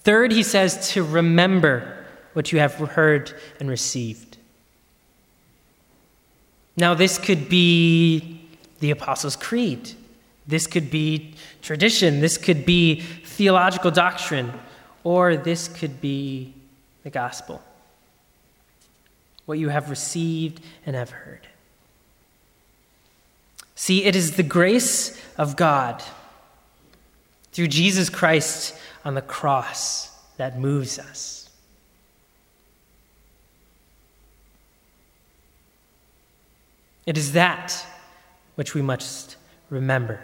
Third, 0.00 0.30
he 0.30 0.42
says 0.42 0.90
to 0.90 1.02
remember 1.02 1.95
what 2.36 2.52
you 2.52 2.58
have 2.58 2.74
heard 2.74 3.32
and 3.58 3.70
received. 3.70 4.36
Now, 6.76 6.92
this 6.92 7.16
could 7.16 7.48
be 7.48 8.42
the 8.80 8.90
Apostles' 8.90 9.36
Creed. 9.36 9.92
This 10.46 10.66
could 10.66 10.90
be 10.90 11.32
tradition. 11.62 12.20
This 12.20 12.36
could 12.36 12.66
be 12.66 13.00
theological 13.00 13.90
doctrine. 13.90 14.52
Or 15.02 15.38
this 15.38 15.66
could 15.66 15.98
be 16.02 16.52
the 17.04 17.08
gospel. 17.08 17.62
What 19.46 19.58
you 19.58 19.70
have 19.70 19.88
received 19.88 20.60
and 20.84 20.94
have 20.94 21.08
heard. 21.08 21.48
See, 23.76 24.04
it 24.04 24.14
is 24.14 24.36
the 24.36 24.42
grace 24.42 25.18
of 25.38 25.56
God 25.56 26.02
through 27.52 27.68
Jesus 27.68 28.10
Christ 28.10 28.76
on 29.06 29.14
the 29.14 29.22
cross 29.22 30.10
that 30.36 30.58
moves 30.58 30.98
us. 30.98 31.45
It 37.06 37.16
is 37.16 37.32
that 37.32 37.86
which 38.56 38.74
we 38.74 38.82
must 38.82 39.36
remember. 39.70 40.20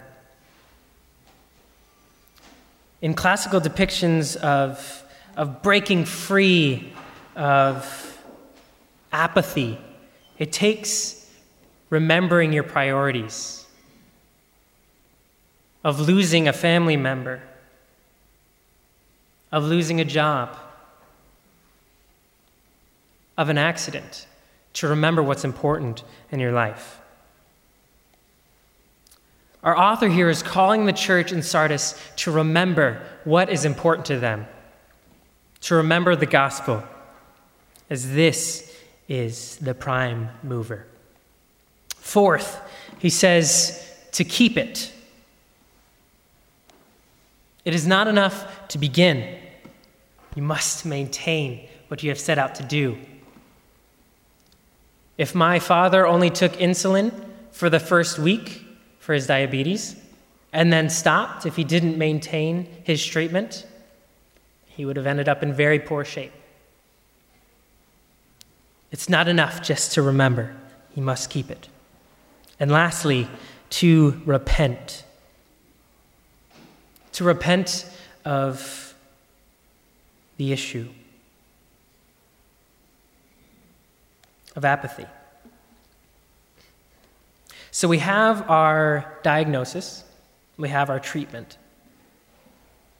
In 3.01 3.13
classical 3.13 3.59
depictions 3.59 4.35
of, 4.35 5.03
of 5.35 5.63
breaking 5.63 6.05
free 6.05 6.93
of 7.35 8.21
apathy, 9.11 9.79
it 10.37 10.51
takes 10.51 11.27
remembering 11.89 12.53
your 12.53 12.63
priorities, 12.63 13.65
of 15.83 15.99
losing 15.99 16.47
a 16.47 16.53
family 16.53 16.97
member 16.97 17.41
of 19.53 19.63
losing 19.63 20.01
a 20.01 20.05
job, 20.05 20.57
of 23.37 23.49
an 23.49 23.57
accident, 23.59 24.25
to 24.73 24.87
remember 24.87 25.21
what's 25.21 25.45
important 25.45 26.03
in 26.31 26.39
your 26.39 26.51
life. 26.51 26.99
Our 29.63 29.77
author 29.77 30.09
here 30.09 30.29
is 30.29 30.43
calling 30.43 30.85
the 30.85 30.93
church 30.93 31.31
in 31.31 31.41
Sardis 31.41 31.97
to 32.17 32.31
remember 32.31 33.01
what 33.23 33.49
is 33.49 33.63
important 33.63 34.07
to 34.07 34.19
them, 34.19 34.45
to 35.61 35.75
remember 35.75 36.15
the 36.15 36.25
gospel, 36.25 36.83
as 37.89 38.13
this 38.13 38.75
is 39.07 39.55
the 39.57 39.73
prime 39.73 40.29
mover. 40.41 40.85
Fourth, 41.95 42.59
he 42.99 43.09
says 43.09 43.89
to 44.11 44.25
keep 44.25 44.57
it. 44.57 44.91
It 47.63 47.73
is 47.73 47.87
not 47.87 48.07
enough 48.09 48.67
to 48.69 48.77
begin. 48.77 49.39
You 50.35 50.43
must 50.43 50.85
maintain 50.85 51.69
what 51.87 52.03
you 52.03 52.09
have 52.09 52.19
set 52.19 52.37
out 52.37 52.55
to 52.55 52.63
do. 52.63 52.97
If 55.17 55.35
my 55.35 55.59
father 55.59 56.07
only 56.07 56.29
took 56.29 56.53
insulin 56.53 57.11
for 57.51 57.69
the 57.69 57.79
first 57.79 58.17
week 58.17 58.65
for 58.99 59.13
his 59.13 59.27
diabetes 59.27 59.95
and 60.51 60.73
then 60.73 60.89
stopped 60.89 61.45
if 61.45 61.55
he 61.55 61.63
didn't 61.63 61.97
maintain 61.97 62.67
his 62.83 63.05
treatment, 63.05 63.65
he 64.65 64.85
would 64.85 64.97
have 64.97 65.05
ended 65.05 65.29
up 65.29 65.43
in 65.43 65.53
very 65.53 65.79
poor 65.79 66.03
shape. 66.03 66.31
It's 68.91 69.09
not 69.09 69.27
enough 69.27 69.61
just 69.61 69.93
to 69.93 70.01
remember, 70.01 70.55
he 70.93 71.01
must 71.01 71.29
keep 71.29 71.49
it. 71.49 71.67
And 72.59 72.71
lastly, 72.71 73.27
to 73.71 74.21
repent. 74.25 75.03
To 77.13 77.23
repent 77.23 77.89
of 78.23 78.93
the 80.37 80.53
issue 80.53 80.89
of 84.55 84.65
apathy. 84.65 85.05
So 87.71 87.87
we 87.87 87.99
have 87.99 88.49
our 88.49 89.17
diagnosis, 89.23 90.03
we 90.57 90.69
have 90.69 90.89
our 90.89 90.99
treatment. 90.99 91.57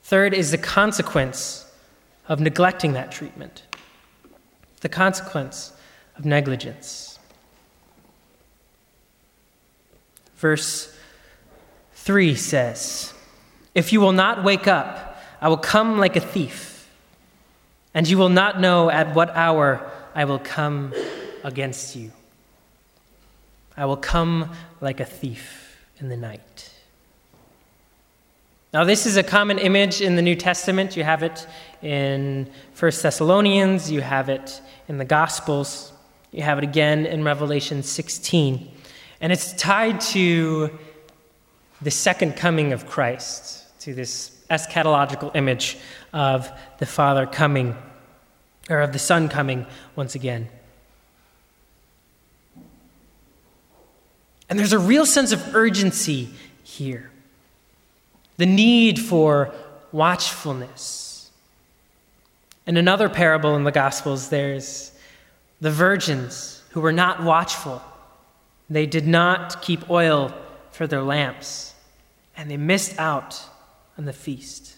Third 0.01 0.33
is 0.33 0.51
the 0.51 0.57
consequence 0.57 1.71
of 2.27 2.39
neglecting 2.39 2.93
that 2.93 3.11
treatment, 3.11 3.63
the 4.81 4.89
consequence 4.89 5.73
of 6.17 6.25
negligence. 6.25 7.19
Verse 10.37 10.93
3 11.93 12.35
says, 12.35 13.13
If 13.75 13.93
you 13.93 14.01
will 14.01 14.11
not 14.11 14.43
wake 14.43 14.67
up, 14.67 15.21
I 15.39 15.47
will 15.49 15.57
come 15.57 15.99
like 15.99 16.15
a 16.15 16.19
thief 16.19 16.89
and 17.93 18.09
you 18.09 18.17
will 18.17 18.29
not 18.29 18.59
know 18.59 18.89
at 18.89 19.13
what 19.13 19.29
hour 19.35 19.89
I 20.15 20.25
will 20.25 20.39
come 20.39 20.93
against 21.43 21.95
you. 21.95 22.11
I 23.75 23.85
will 23.85 23.97
come 23.97 24.51
like 24.81 24.99
a 24.99 25.05
thief 25.05 25.77
in 25.99 26.09
the 26.09 26.17
night. 26.17 26.71
Now, 28.73 28.83
this 28.83 29.05
is 29.05 29.17
a 29.17 29.23
common 29.23 29.59
image 29.59 30.01
in 30.01 30.15
the 30.15 30.21
New 30.23 30.35
Testament. 30.35 30.97
You 30.97 31.03
have 31.03 31.21
it 31.21 31.45
in 31.83 32.49
1 32.79 32.91
Thessalonians, 33.01 33.91
you 33.91 34.01
have 34.01 34.29
it 34.29 34.61
in 34.87 34.97
the 34.97 35.05
Gospels, 35.05 35.91
you 36.31 36.41
have 36.41 36.57
it 36.57 36.63
again 36.63 37.05
in 37.05 37.23
Revelation 37.23 37.83
16. 37.83 38.71
And 39.21 39.31
it's 39.31 39.53
tied 39.53 40.01
to 40.01 40.77
the 41.83 41.91
second 41.91 42.35
coming 42.35 42.73
of 42.73 42.87
Christ, 42.87 43.79
to 43.81 43.93
this 43.93 44.31
eschatological 44.49 45.35
image 45.35 45.77
of 46.11 46.51
the 46.79 46.85
Father 46.85 47.27
coming, 47.27 47.75
or 48.69 48.79
of 48.79 48.91
the 48.91 48.99
Son 48.99 49.29
coming 49.29 49.67
once 49.95 50.15
again. 50.15 50.49
And 54.49 54.59
there's 54.59 54.73
a 54.73 54.79
real 54.79 55.05
sense 55.05 55.31
of 55.31 55.55
urgency 55.55 56.29
here 56.63 57.09
the 58.37 58.45
need 58.47 58.99
for 58.99 59.53
watchfulness. 59.91 61.29
In 62.65 62.77
another 62.77 63.07
parable 63.07 63.55
in 63.55 63.63
the 63.63 63.71
Gospels, 63.71 64.29
there's 64.29 64.91
the 65.61 65.71
virgins 65.71 66.63
who 66.71 66.81
were 66.81 66.91
not 66.91 67.21
watchful. 67.21 67.81
They 68.69 68.85
did 68.85 69.07
not 69.07 69.61
keep 69.61 69.89
oil 69.89 70.33
for 70.71 70.87
their 70.87 71.03
lamps, 71.03 71.75
and 72.35 72.49
they 72.49 72.57
missed 72.57 72.97
out 72.99 73.39
on 73.97 74.05
the 74.05 74.13
feast. 74.13 74.77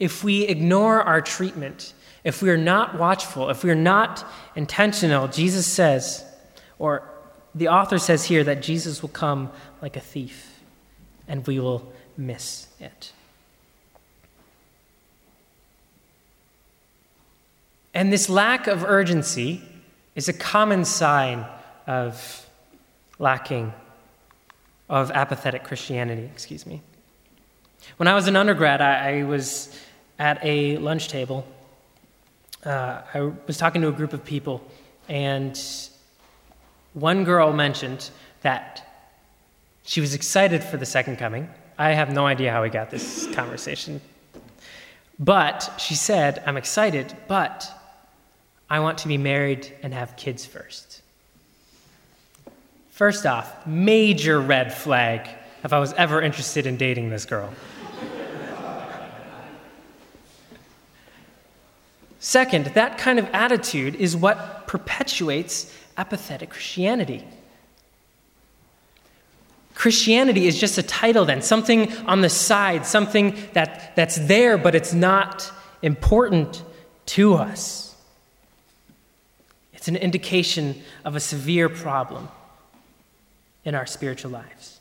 If 0.00 0.24
we 0.24 0.42
ignore 0.42 1.02
our 1.02 1.20
treatment, 1.20 1.92
if 2.24 2.40
we 2.42 2.50
are 2.50 2.56
not 2.56 2.98
watchful, 2.98 3.50
if 3.50 3.62
we 3.62 3.70
are 3.70 3.74
not 3.74 4.26
intentional, 4.56 5.28
Jesus 5.28 5.66
says, 5.66 6.24
or 6.78 7.08
the 7.54 7.68
author 7.68 7.98
says 7.98 8.24
here 8.24 8.42
that 8.44 8.62
Jesus 8.62 9.02
will 9.02 9.10
come 9.10 9.50
like 9.80 9.96
a 9.96 10.00
thief, 10.00 10.58
and 11.28 11.46
we 11.46 11.60
will 11.60 11.92
miss 12.16 12.66
it. 12.80 13.12
And 17.92 18.12
this 18.12 18.28
lack 18.28 18.66
of 18.66 18.82
urgency 18.82 19.62
is 20.16 20.28
a 20.28 20.32
common 20.32 20.84
sign 20.84 21.46
of 21.86 22.48
lacking, 23.18 23.72
of 24.88 25.10
apathetic 25.12 25.62
Christianity, 25.62 26.28
excuse 26.32 26.66
me. 26.66 26.82
When 27.98 28.08
I 28.08 28.14
was 28.14 28.26
an 28.26 28.34
undergrad, 28.34 28.80
I, 28.80 29.18
I 29.18 29.22
was 29.24 29.78
at 30.18 30.38
a 30.42 30.78
lunch 30.78 31.08
table. 31.08 31.46
Uh, 32.64 33.02
I 33.12 33.20
was 33.46 33.58
talking 33.58 33.82
to 33.82 33.88
a 33.88 33.92
group 33.92 34.12
of 34.12 34.24
people, 34.24 34.62
and 35.08 35.60
one 36.94 37.24
girl 37.24 37.52
mentioned 37.52 38.10
that 38.40 38.88
she 39.82 40.00
was 40.00 40.14
excited 40.14 40.64
for 40.64 40.78
the 40.78 40.86
second 40.86 41.18
coming. 41.18 41.48
I 41.78 41.92
have 41.92 42.12
no 42.12 42.26
idea 42.26 42.52
how 42.52 42.62
we 42.62 42.70
got 42.70 42.90
this 42.90 43.26
conversation. 43.34 44.00
But 45.18 45.70
she 45.78 45.94
said, 45.94 46.42
I'm 46.46 46.56
excited, 46.56 47.14
but 47.28 47.70
I 48.70 48.80
want 48.80 48.98
to 48.98 49.08
be 49.08 49.18
married 49.18 49.72
and 49.82 49.92
have 49.92 50.16
kids 50.16 50.46
first. 50.46 51.02
First 52.90 53.26
off, 53.26 53.66
major 53.66 54.40
red 54.40 54.72
flag 54.72 55.28
if 55.64 55.72
I 55.72 55.78
was 55.78 55.92
ever 55.94 56.20
interested 56.22 56.66
in 56.66 56.76
dating 56.76 57.10
this 57.10 57.24
girl. 57.24 57.52
Second, 62.24 62.68
that 62.68 62.96
kind 62.96 63.18
of 63.18 63.28
attitude 63.34 63.96
is 63.96 64.16
what 64.16 64.66
perpetuates 64.66 65.70
apathetic 65.98 66.48
Christianity. 66.48 67.22
Christianity 69.74 70.46
is 70.46 70.58
just 70.58 70.78
a 70.78 70.82
title, 70.82 71.26
then, 71.26 71.42
something 71.42 71.94
on 72.06 72.22
the 72.22 72.30
side, 72.30 72.86
something 72.86 73.36
that, 73.52 73.94
that's 73.94 74.16
there, 74.20 74.56
but 74.56 74.74
it's 74.74 74.94
not 74.94 75.52
important 75.82 76.62
to 77.04 77.34
us. 77.34 77.94
It's 79.74 79.88
an 79.88 79.96
indication 79.96 80.80
of 81.04 81.16
a 81.16 81.20
severe 81.20 81.68
problem 81.68 82.30
in 83.66 83.74
our 83.74 83.84
spiritual 83.84 84.30
lives. 84.30 84.80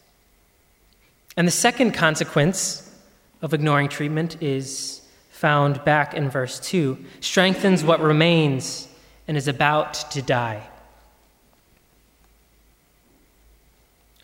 And 1.36 1.46
the 1.46 1.52
second 1.52 1.92
consequence 1.92 2.90
of 3.42 3.54
ignoring 3.54 3.90
treatment 3.90 4.42
is 4.42 5.03
found 5.44 5.84
back 5.84 6.14
in 6.14 6.30
verse 6.30 6.58
2 6.62 6.98
strengthens 7.20 7.84
what 7.84 8.00
remains 8.00 8.88
and 9.28 9.36
is 9.36 9.50
about 9.50 9.94
to 10.10 10.22
die. 10.22 10.66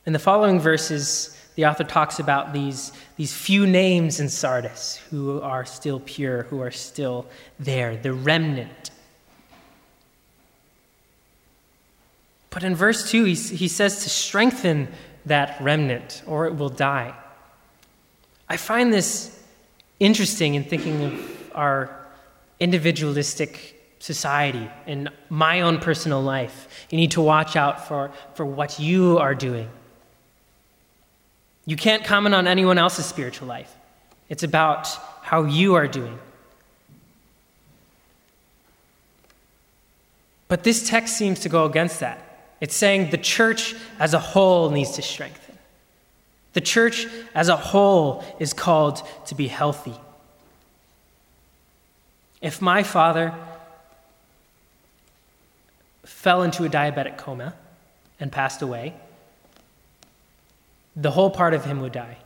In 0.05 0.13
the 0.13 0.19
following 0.19 0.61
verses, 0.61 1.37
the 1.55 1.65
author 1.65 1.83
talks 1.83 2.19
about 2.19 2.53
these, 2.53 2.93
these 3.17 3.33
few 3.33 3.67
names 3.67 4.21
in 4.21 4.29
Sardis 4.29 4.95
who 5.09 5.41
are 5.41 5.65
still 5.65 5.99
pure, 5.99 6.43
who 6.43 6.61
are 6.61 6.71
still 6.71 7.25
there, 7.59 7.97
the 7.97 8.13
remnant. 8.13 8.89
But 12.49 12.63
in 12.63 12.77
verse 12.77 13.11
2, 13.11 13.25
he, 13.25 13.33
he 13.35 13.67
says 13.67 14.03
to 14.03 14.09
strengthen 14.09 14.87
that 15.25 15.59
remnant 15.59 16.23
or 16.25 16.45
it 16.45 16.55
will 16.55 16.69
die. 16.69 17.13
I 18.47 18.55
find 18.55 18.93
this 18.93 19.35
interesting 19.99 20.55
in 20.55 20.63
thinking 20.63 21.03
of 21.03 21.51
our 21.55 21.95
individualistic 22.59 23.75
society 23.99 24.69
and 24.87 25.09
my 25.29 25.61
own 25.61 25.79
personal 25.79 26.21
life. 26.21 26.87
You 26.89 26.97
need 26.97 27.11
to 27.11 27.21
watch 27.21 27.55
out 27.55 27.87
for, 27.87 28.11
for 28.33 28.45
what 28.45 28.79
you 28.79 29.17
are 29.17 29.35
doing. 29.35 29.69
You 31.65 31.75
can't 31.75 32.03
comment 32.03 32.33
on 32.33 32.47
anyone 32.47 32.77
else's 32.77 33.05
spiritual 33.05 33.47
life, 33.47 33.73
it's 34.29 34.43
about 34.43 34.87
how 35.21 35.43
you 35.43 35.75
are 35.75 35.87
doing. 35.87 36.17
But 40.47 40.63
this 40.63 40.89
text 40.89 41.15
seems 41.15 41.41
to 41.41 41.49
go 41.49 41.65
against 41.65 41.99
that. 41.99 42.25
It's 42.59 42.75
saying 42.75 43.11
the 43.11 43.17
church 43.17 43.75
as 43.99 44.15
a 44.15 44.19
whole 44.19 44.71
needs 44.71 44.91
to 44.93 45.03
strengthen. 45.03 45.48
The 46.53 46.61
church 46.61 47.07
as 47.35 47.47
a 47.47 47.55
whole 47.55 48.23
is 48.39 48.53
called 48.53 49.01
to 49.27 49.35
be 49.35 49.47
healthy. 49.47 49.95
If 52.41 52.61
my 52.61 52.83
father 52.83 53.33
fell 56.05 56.41
into 56.41 56.65
a 56.65 56.69
diabetic 56.69 57.17
coma 57.17 57.53
and 58.19 58.31
passed 58.31 58.61
away, 58.61 58.93
the 60.95 61.11
whole 61.11 61.29
part 61.29 61.53
of 61.53 61.65
him 61.65 61.81
would 61.81 61.91
die. 61.91 62.17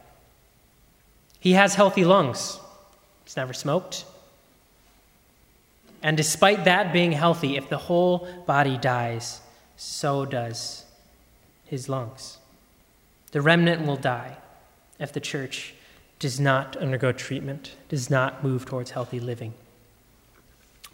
He 1.39 1.53
has 1.53 1.75
healthy 1.75 2.05
lungs, 2.05 2.59
he's 3.25 3.35
never 3.35 3.53
smoked. 3.53 4.05
And 6.01 6.17
despite 6.17 6.65
that 6.65 6.91
being 6.91 7.11
healthy, 7.11 7.55
if 7.55 7.69
the 7.69 7.77
whole 7.77 8.27
body 8.45 8.77
dies, 8.77 9.41
so 9.77 10.25
does 10.25 10.85
his 11.65 11.87
lungs. 11.89 12.37
The 13.33 13.41
remnant 13.41 13.85
will 13.85 13.97
die 13.97 14.37
if 14.99 15.11
the 15.11 15.19
church 15.19 15.75
does 16.19 16.39
not 16.39 16.77
undergo 16.77 17.11
treatment, 17.11 17.75
does 17.89 18.09
not 18.09 18.43
move 18.43 18.65
towards 18.65 18.91
healthy 18.91 19.19
living. 19.19 19.53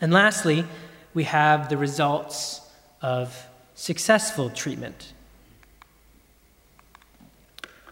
And 0.01 0.11
lastly, 0.11 0.65
we 1.13 1.25
have 1.25 1.69
the 1.69 1.77
results 1.77 2.61
of 3.01 3.45
successful 3.75 4.49
treatment 4.49 5.13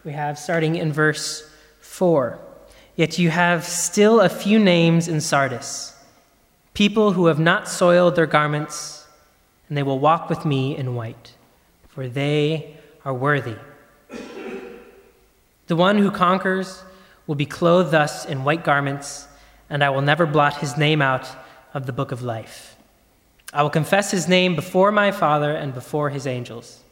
we 0.08 0.14
have 0.14 0.38
starting 0.38 0.76
in 0.76 0.90
verse 0.90 1.46
4. 1.80 2.38
Yet 2.96 3.18
you 3.18 3.28
have 3.28 3.64
still 3.64 4.20
a 4.20 4.30
few 4.30 4.58
names 4.58 5.06
in 5.06 5.20
Sardis, 5.20 5.94
people 6.72 7.12
who 7.12 7.26
have 7.26 7.38
not 7.38 7.68
soiled 7.68 8.16
their 8.16 8.26
garments, 8.26 9.06
and 9.68 9.76
they 9.76 9.82
will 9.82 9.98
walk 9.98 10.30
with 10.30 10.46
me 10.46 10.74
in 10.74 10.94
white, 10.94 11.34
for 11.88 12.08
they 12.08 12.74
are 13.04 13.12
worthy. 13.12 13.56
The 15.68 15.76
one 15.76 15.98
who 15.98 16.10
conquers 16.10 16.82
will 17.26 17.34
be 17.34 17.46
clothed 17.46 17.90
thus 17.90 18.24
in 18.24 18.42
white 18.42 18.64
garments, 18.64 19.28
and 19.70 19.84
I 19.84 19.90
will 19.90 20.02
never 20.02 20.26
blot 20.26 20.56
his 20.56 20.76
name 20.76 21.00
out 21.00 21.28
of 21.74 21.86
the 21.86 21.92
book 21.92 22.10
of 22.10 22.22
life. 22.22 22.74
I 23.52 23.62
will 23.62 23.70
confess 23.70 24.10
his 24.10 24.26
name 24.26 24.56
before 24.56 24.90
my 24.90 25.10
Father 25.10 25.52
and 25.52 25.72
before 25.74 26.10
his 26.10 26.26
angels. 26.26 26.82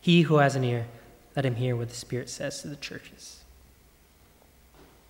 He 0.00 0.22
who 0.22 0.36
has 0.36 0.56
an 0.56 0.64
ear, 0.64 0.86
let 1.36 1.44
him 1.44 1.54
hear 1.54 1.76
what 1.76 1.90
the 1.90 1.94
Spirit 1.94 2.28
says 2.28 2.62
to 2.62 2.68
the 2.68 2.76
churches. 2.76 3.44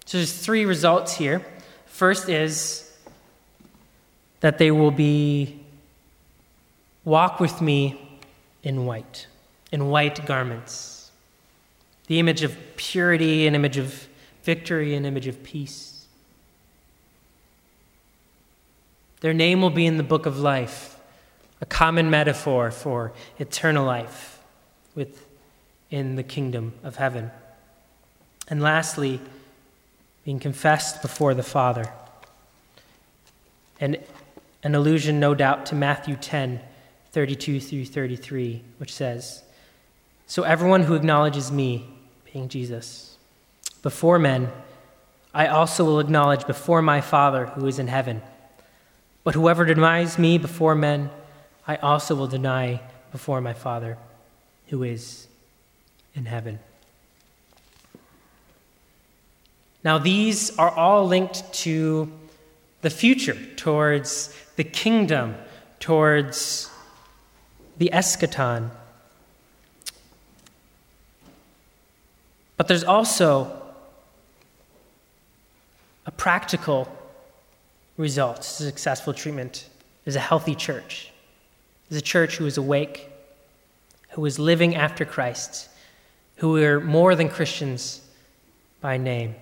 So 0.05 0.18
there's 0.18 0.37
three 0.37 0.64
results 0.64 1.14
here. 1.14 1.44
First 1.87 2.28
is 2.28 2.92
that 4.40 4.59
they 4.59 4.72
will 4.72 4.90
be 4.90 5.61
walk 7.05 7.38
with 7.38 7.61
me 7.61 8.20
in 8.64 8.85
white, 8.85 9.28
in 9.70 9.88
white 9.88 10.26
garments. 10.26 10.91
The 12.12 12.18
image 12.18 12.42
of 12.42 12.55
purity, 12.77 13.46
an 13.46 13.55
image 13.55 13.79
of 13.79 14.07
victory, 14.42 14.94
an 14.94 15.07
image 15.07 15.27
of 15.29 15.42
peace. 15.42 16.05
Their 19.22 19.33
name 19.33 19.62
will 19.62 19.70
be 19.70 19.87
in 19.87 19.96
the 19.96 20.03
book 20.03 20.27
of 20.27 20.38
life, 20.38 20.98
a 21.62 21.64
common 21.64 22.11
metaphor 22.11 22.70
for 22.70 23.14
eternal 23.38 23.87
life 23.87 24.42
with 24.94 25.25
in 25.90 26.16
the 26.16 26.22
kingdom 26.22 26.75
of 26.83 26.96
heaven. 26.96 27.31
And 28.46 28.61
lastly, 28.61 29.18
being 30.22 30.38
confessed 30.38 31.01
before 31.01 31.33
the 31.33 31.42
Father. 31.42 31.94
And 33.81 33.98
an 34.62 34.75
allusion, 34.75 35.18
no 35.18 35.35
doubt, 35.35 35.64
to 35.64 35.75
Matthew 35.75 36.16
10 36.16 36.61
32 37.12 37.59
through 37.59 37.87
33, 37.87 38.62
which 38.77 38.92
says, 38.92 39.42
So 40.27 40.42
everyone 40.42 40.83
who 40.83 40.92
acknowledges 40.92 41.51
me, 41.51 41.88
being 42.33 42.49
Jesus, 42.49 43.16
before 43.83 44.18
men, 44.18 44.51
I 45.35 45.47
also 45.47 45.85
will 45.85 46.01
acknowledge 46.01 46.47
before 46.47 46.83
my 46.83 47.01
Father 47.01 47.47
who 47.47 47.66
is 47.66 47.79
in 47.79 47.88
heaven. 47.88 48.23
But 49.25 49.35
whoever 49.35 49.64
denies 49.64 50.18
me 50.18 50.38
before 50.38 50.75
men, 50.75 51.11
I 51.66 51.77
also 51.77 52.14
will 52.14 52.27
deny 52.27 52.81
before 53.11 53.40
my 53.40 53.53
Father 53.53 53.99
who 54.68 54.83
is 54.83 55.29
in 56.14 56.27
heaven. 56.27 56.59
Now, 59.85 59.99
these 59.99 60.57
are 60.59 60.71
all 60.71 61.07
linked 61.07 61.53
to 61.55 62.11
the 62.83 62.90
future, 62.90 63.37
towards 63.57 64.35
the 64.57 64.64
kingdom, 64.64 65.35
towards 65.81 66.71
the 67.79 67.90
eschaton. 67.92 68.71
But 72.57 72.69
there's 72.69 72.85
also 72.85 73.61
a 76.07 76.11
practical 76.11 76.88
result. 77.97 78.43
To 78.43 78.43
successful 78.43 79.12
treatment. 79.12 79.69
Is 80.05 80.17
a 80.17 80.21
healthy 80.21 80.57
church, 80.57 81.12
is 81.88 81.97
a 81.97 82.01
church 82.01 82.37
who 82.37 82.47
is 82.47 82.57
awake, 82.57 83.09
who 84.11 84.27
is 84.27 84.37
living 84.37 84.75
after 84.75 85.05
Christ, 85.05 85.69
who 86.38 86.57
are 86.57 86.81
more 86.81 87.15
than 87.15 87.29
Christians 87.29 88.01
by 88.81 88.97
name, 88.97 89.37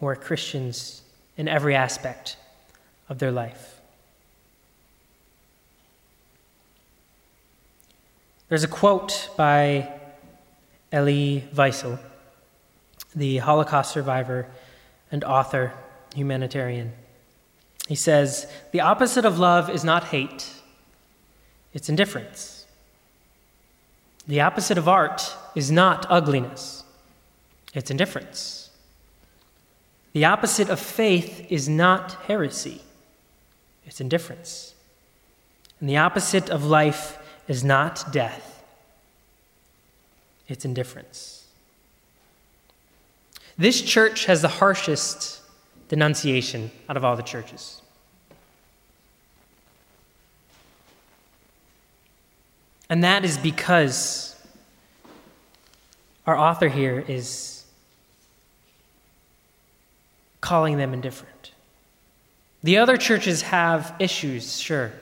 who 0.00 0.06
are 0.06 0.16
Christians 0.16 1.02
in 1.36 1.48
every 1.48 1.74
aspect 1.74 2.38
of 3.10 3.18
their 3.18 3.30
life. 3.30 3.78
There's 8.48 8.64
a 8.64 8.68
quote 8.68 9.28
by 9.36 9.92
Elie 10.90 11.44
Wiesel, 11.54 11.98
the 13.14 13.38
Holocaust 13.38 13.92
survivor 13.92 14.46
and 15.10 15.22
author, 15.24 15.72
humanitarian. 16.14 16.92
He 17.88 17.94
says, 17.94 18.46
The 18.72 18.80
opposite 18.80 19.24
of 19.24 19.38
love 19.38 19.70
is 19.70 19.84
not 19.84 20.04
hate, 20.04 20.50
it's 21.72 21.88
indifference. 21.88 22.66
The 24.26 24.40
opposite 24.40 24.78
of 24.78 24.88
art 24.88 25.36
is 25.54 25.70
not 25.70 26.06
ugliness, 26.08 26.84
it's 27.74 27.90
indifference. 27.90 28.70
The 30.12 30.24
opposite 30.24 30.68
of 30.68 30.78
faith 30.78 31.46
is 31.50 31.68
not 31.68 32.12
heresy, 32.26 32.80
it's 33.84 34.00
indifference. 34.00 34.74
And 35.80 35.88
the 35.88 35.96
opposite 35.96 36.48
of 36.48 36.64
life 36.64 37.18
is 37.48 37.62
not 37.62 38.12
death, 38.12 38.62
it's 40.48 40.64
indifference. 40.64 41.33
This 43.56 43.80
church 43.82 44.26
has 44.26 44.42
the 44.42 44.48
harshest 44.48 45.40
denunciation 45.88 46.70
out 46.88 46.96
of 46.96 47.04
all 47.04 47.16
the 47.16 47.22
churches. 47.22 47.80
And 52.88 53.04
that 53.04 53.24
is 53.24 53.38
because 53.38 54.36
our 56.26 56.36
author 56.36 56.68
here 56.68 57.04
is 57.06 57.64
calling 60.40 60.76
them 60.76 60.92
indifferent. 60.92 61.52
The 62.62 62.78
other 62.78 62.96
churches 62.96 63.42
have 63.42 63.94
issues, 63.98 64.58
sure. 64.58 64.92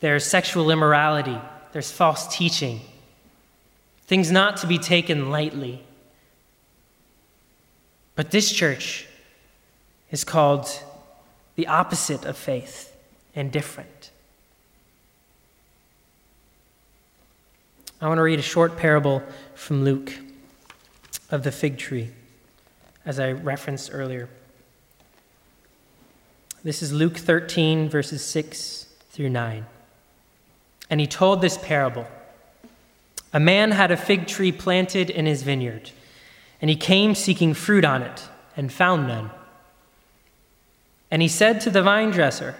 There's 0.00 0.24
sexual 0.24 0.70
immorality, 0.70 1.38
there's 1.72 1.90
false 1.90 2.34
teaching, 2.34 2.80
things 4.06 4.30
not 4.30 4.58
to 4.58 4.66
be 4.66 4.78
taken 4.78 5.30
lightly. 5.30 5.82
But 8.14 8.30
this 8.30 8.52
church 8.52 9.06
is 10.10 10.24
called 10.24 10.68
the 11.56 11.66
opposite 11.66 12.24
of 12.24 12.36
faith 12.36 12.96
and 13.34 13.50
different. 13.50 14.10
I 18.00 18.08
want 18.08 18.18
to 18.18 18.22
read 18.22 18.38
a 18.38 18.42
short 18.42 18.76
parable 18.76 19.22
from 19.54 19.84
Luke 19.84 20.12
of 21.30 21.42
the 21.42 21.50
fig 21.50 21.78
tree, 21.78 22.10
as 23.04 23.18
I 23.18 23.32
referenced 23.32 23.90
earlier. 23.92 24.28
This 26.62 26.82
is 26.82 26.92
Luke 26.92 27.16
13, 27.16 27.88
verses 27.88 28.24
6 28.24 28.88
through 29.10 29.30
9. 29.30 29.66
And 30.90 31.00
he 31.00 31.06
told 31.06 31.40
this 31.40 31.58
parable 31.58 32.06
A 33.32 33.40
man 33.40 33.70
had 33.70 33.90
a 33.90 33.96
fig 33.96 34.26
tree 34.26 34.52
planted 34.52 35.10
in 35.10 35.26
his 35.26 35.42
vineyard, 35.42 35.90
and 36.64 36.70
he 36.70 36.76
came 36.76 37.14
seeking 37.14 37.52
fruit 37.52 37.84
on 37.84 38.00
it, 38.00 38.26
and 38.56 38.72
found 38.72 39.06
none. 39.06 39.30
And 41.10 41.20
he 41.20 41.28
said 41.28 41.60
to 41.60 41.70
the 41.70 41.82
vine 41.82 42.10
dresser, 42.10 42.54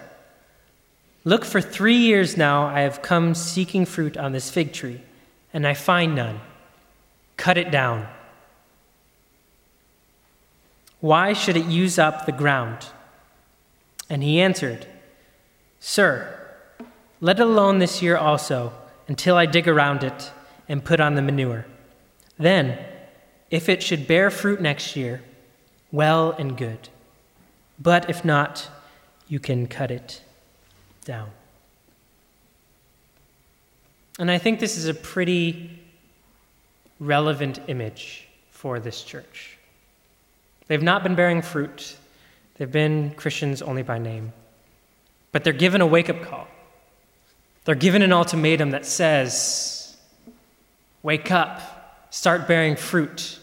Look, 1.23 1.43
for 1.43 1.59
three 1.59 1.97
years 1.97 2.37
now 2.37 2.65
I 2.65 2.81
have 2.81 3.01
come 3.01 3.33
seeking 3.33 3.83
fruit 3.83 4.15
on 4.15 4.31
this 4.31 4.51
fig 4.51 4.73
tree, 4.73 5.01
and 5.51 5.65
I 5.65 5.73
find 5.73 6.13
none. 6.13 6.39
Cut 7.35 7.57
it 7.57 7.71
down. 7.71 8.07
Why 10.99 11.33
should 11.33 11.57
it 11.57 11.65
use 11.65 11.97
up 11.97 12.27
the 12.27 12.31
ground? 12.31 12.85
And 14.07 14.21
he 14.21 14.39
answered, 14.39 14.85
Sir, 15.79 16.47
let 17.21 17.39
it 17.39 17.47
alone 17.47 17.79
this 17.79 18.03
year 18.03 18.17
also, 18.17 18.71
until 19.07 19.35
I 19.35 19.47
dig 19.47 19.67
around 19.67 20.03
it 20.03 20.31
and 20.69 20.85
put 20.85 20.99
on 20.99 21.15
the 21.15 21.23
manure. 21.23 21.65
Then, 22.37 22.77
if 23.49 23.69
it 23.69 23.83
should 23.83 24.07
bear 24.07 24.29
fruit 24.31 24.61
next 24.61 24.95
year, 24.95 25.21
well 25.91 26.31
and 26.31 26.57
good. 26.57 26.89
But 27.79 28.09
if 28.09 28.25
not, 28.25 28.69
you 29.27 29.39
can 29.39 29.67
cut 29.67 29.91
it 29.91 30.21
down. 31.03 31.29
And 34.17 34.31
I 34.31 34.37
think 34.37 34.59
this 34.59 34.77
is 34.77 34.87
a 34.87 34.93
pretty 34.93 35.79
relevant 36.99 37.59
image 37.67 38.27
for 38.49 38.79
this 38.79 39.03
church. 39.03 39.57
They've 40.67 40.81
not 40.81 41.03
been 41.03 41.15
bearing 41.15 41.41
fruit, 41.41 41.97
they've 42.57 42.71
been 42.71 43.11
Christians 43.11 43.61
only 43.61 43.83
by 43.83 43.99
name. 43.99 44.31
But 45.31 45.43
they're 45.43 45.53
given 45.53 45.81
a 45.81 45.85
wake 45.85 46.09
up 46.09 46.21
call. 46.21 46.47
They're 47.65 47.75
given 47.75 48.01
an 48.01 48.13
ultimatum 48.13 48.71
that 48.71 48.85
says, 48.85 49.97
Wake 51.03 51.29
up, 51.29 51.74
start 52.15 52.47
bearing 52.47 52.77
fruit, 52.77 53.37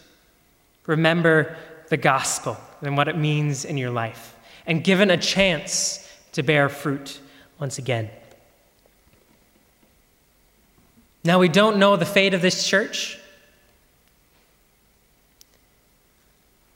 remember 0.86 1.54
the 1.90 1.96
gospel 1.98 2.56
and 2.80 2.96
what 2.96 3.06
it 3.06 3.18
means 3.18 3.66
in 3.66 3.76
your 3.76 3.90
life, 3.90 4.34
and 4.66 4.82
given 4.82 5.10
a 5.10 5.16
chance 5.18 6.08
to 6.32 6.42
bear 6.42 6.70
fruit 6.70 7.20
once 7.60 7.76
again. 7.76 8.08
Now, 11.22 11.38
we 11.38 11.48
don't 11.48 11.76
know 11.76 11.96
the 11.96 12.06
fate 12.06 12.32
of 12.32 12.40
this 12.40 12.66
church, 12.66 13.18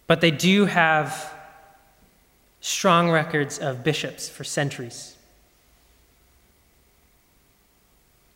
but 0.06 0.20
they 0.20 0.30
do 0.30 0.66
have 0.66 1.32
strong 2.61 3.11
records 3.11 3.59
of 3.59 3.82
bishops 3.82 4.28
for 4.28 4.44
centuries, 4.44 5.16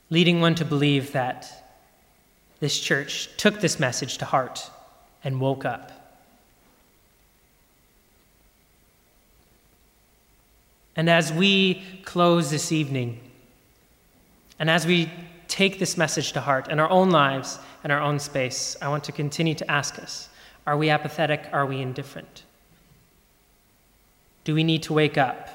leading 0.09 0.41
one 0.41 0.55
to 0.55 0.65
believe 0.65 1.13
that 1.13 1.61
this 2.61 2.79
church 2.79 3.29
took 3.37 3.61
this 3.61 3.81
message 3.81 4.19
to 4.19 4.25
heart 4.25 4.71
and 5.25 5.41
woke 5.41 5.65
up. 5.65 5.93
And 10.95 11.09
as 11.09 11.33
we 11.33 11.83
close 12.05 12.51
this 12.51 12.73
evening, 12.73 13.21
and 14.59 14.69
as 14.69 14.87
we 14.87 15.11
take 15.49 15.79
this 15.79 15.97
message 15.97 16.33
to 16.33 16.41
heart 16.41 16.69
in 16.69 16.79
our 16.79 16.91
own 16.91 17.11
lives 17.11 17.59
and 17.83 17.91
our 17.93 18.01
own 18.01 18.19
space, 18.19 18.77
I 18.83 18.89
want 18.89 19.05
to 19.05 19.13
continue 19.13 19.55
to 19.55 19.71
ask 19.71 19.99
us 19.99 20.29
are 20.67 20.77
we 20.77 20.91
apathetic? 20.91 21.49
Are 21.53 21.65
we 21.65 21.81
indifferent? 21.81 22.45
Do 24.45 24.55
we 24.55 24.63
need 24.63 24.83
to 24.85 24.93
wake 24.93 25.17
up? 25.17 25.49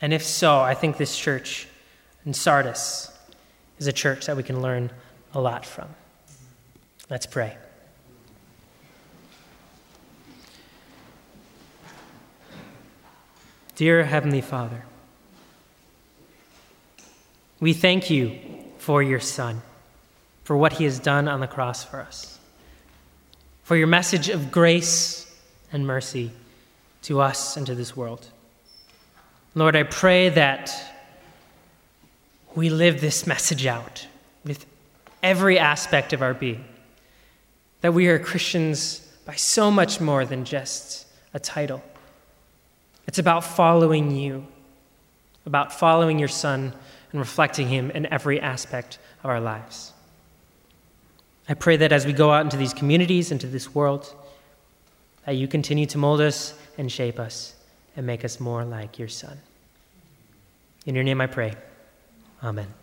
And 0.00 0.12
if 0.12 0.22
so, 0.22 0.60
I 0.60 0.74
think 0.74 0.98
this 0.98 1.16
church 1.16 1.66
in 2.26 2.34
Sardis 2.34 3.10
is 3.80 3.86
a 3.86 3.92
church 3.92 4.26
that 4.26 4.36
we 4.36 4.42
can 4.44 4.62
learn 4.62 4.90
a 5.34 5.40
lot 5.40 5.66
from. 5.66 5.88
Let's 7.08 7.26
pray. 7.26 7.56
Dear 13.74 14.04
Heavenly 14.04 14.42
Father, 14.42 14.84
we 17.58 17.72
thank 17.72 18.10
you 18.10 18.38
for 18.76 19.02
your 19.02 19.20
Son, 19.20 19.62
for 20.44 20.56
what 20.56 20.74
he 20.74 20.84
has 20.84 20.98
done 20.98 21.26
on 21.26 21.40
the 21.40 21.46
cross 21.46 21.82
for 21.82 22.00
us, 22.00 22.38
for 23.62 23.76
your 23.76 23.86
message 23.86 24.28
of 24.28 24.52
grace 24.52 25.34
and 25.72 25.86
mercy 25.86 26.30
to 27.02 27.20
us 27.20 27.56
and 27.56 27.66
to 27.66 27.74
this 27.74 27.96
world. 27.96 28.26
Lord, 29.54 29.74
I 29.74 29.84
pray 29.84 30.28
that 30.28 30.70
we 32.54 32.70
live 32.70 33.00
this 33.00 33.26
message 33.26 33.66
out 33.66 34.06
with 34.44 34.66
every 35.22 35.58
aspect 35.58 36.12
of 36.12 36.22
our 36.22 36.34
being. 36.34 36.64
That 37.82 37.94
we 37.94 38.08
are 38.08 38.18
Christians 38.18 39.00
by 39.24 39.34
so 39.34 39.70
much 39.70 40.00
more 40.00 40.24
than 40.24 40.44
just 40.44 41.06
a 41.32 41.38
title. 41.38 41.82
It's 43.06 43.18
about 43.18 43.44
following 43.44 44.10
you, 44.10 44.46
about 45.46 45.72
following 45.72 46.18
your 46.18 46.28
Son 46.28 46.72
and 47.12 47.20
reflecting 47.20 47.68
Him 47.68 47.90
in 47.90 48.06
every 48.06 48.40
aspect 48.40 48.98
of 49.22 49.30
our 49.30 49.40
lives. 49.40 49.92
I 51.48 51.54
pray 51.54 51.76
that 51.78 51.92
as 51.92 52.06
we 52.06 52.12
go 52.12 52.30
out 52.30 52.44
into 52.44 52.56
these 52.56 52.74
communities, 52.74 53.32
into 53.32 53.46
this 53.46 53.74
world, 53.74 54.14
that 55.26 55.32
you 55.32 55.48
continue 55.48 55.86
to 55.86 55.98
mold 55.98 56.20
us 56.20 56.54
and 56.78 56.90
shape 56.90 57.18
us 57.18 57.54
and 57.96 58.06
make 58.06 58.24
us 58.24 58.40
more 58.40 58.64
like 58.64 58.98
your 58.98 59.08
Son. 59.08 59.38
In 60.86 60.94
your 60.94 61.04
name 61.04 61.20
I 61.20 61.26
pray. 61.26 61.54
Amen. 62.42 62.79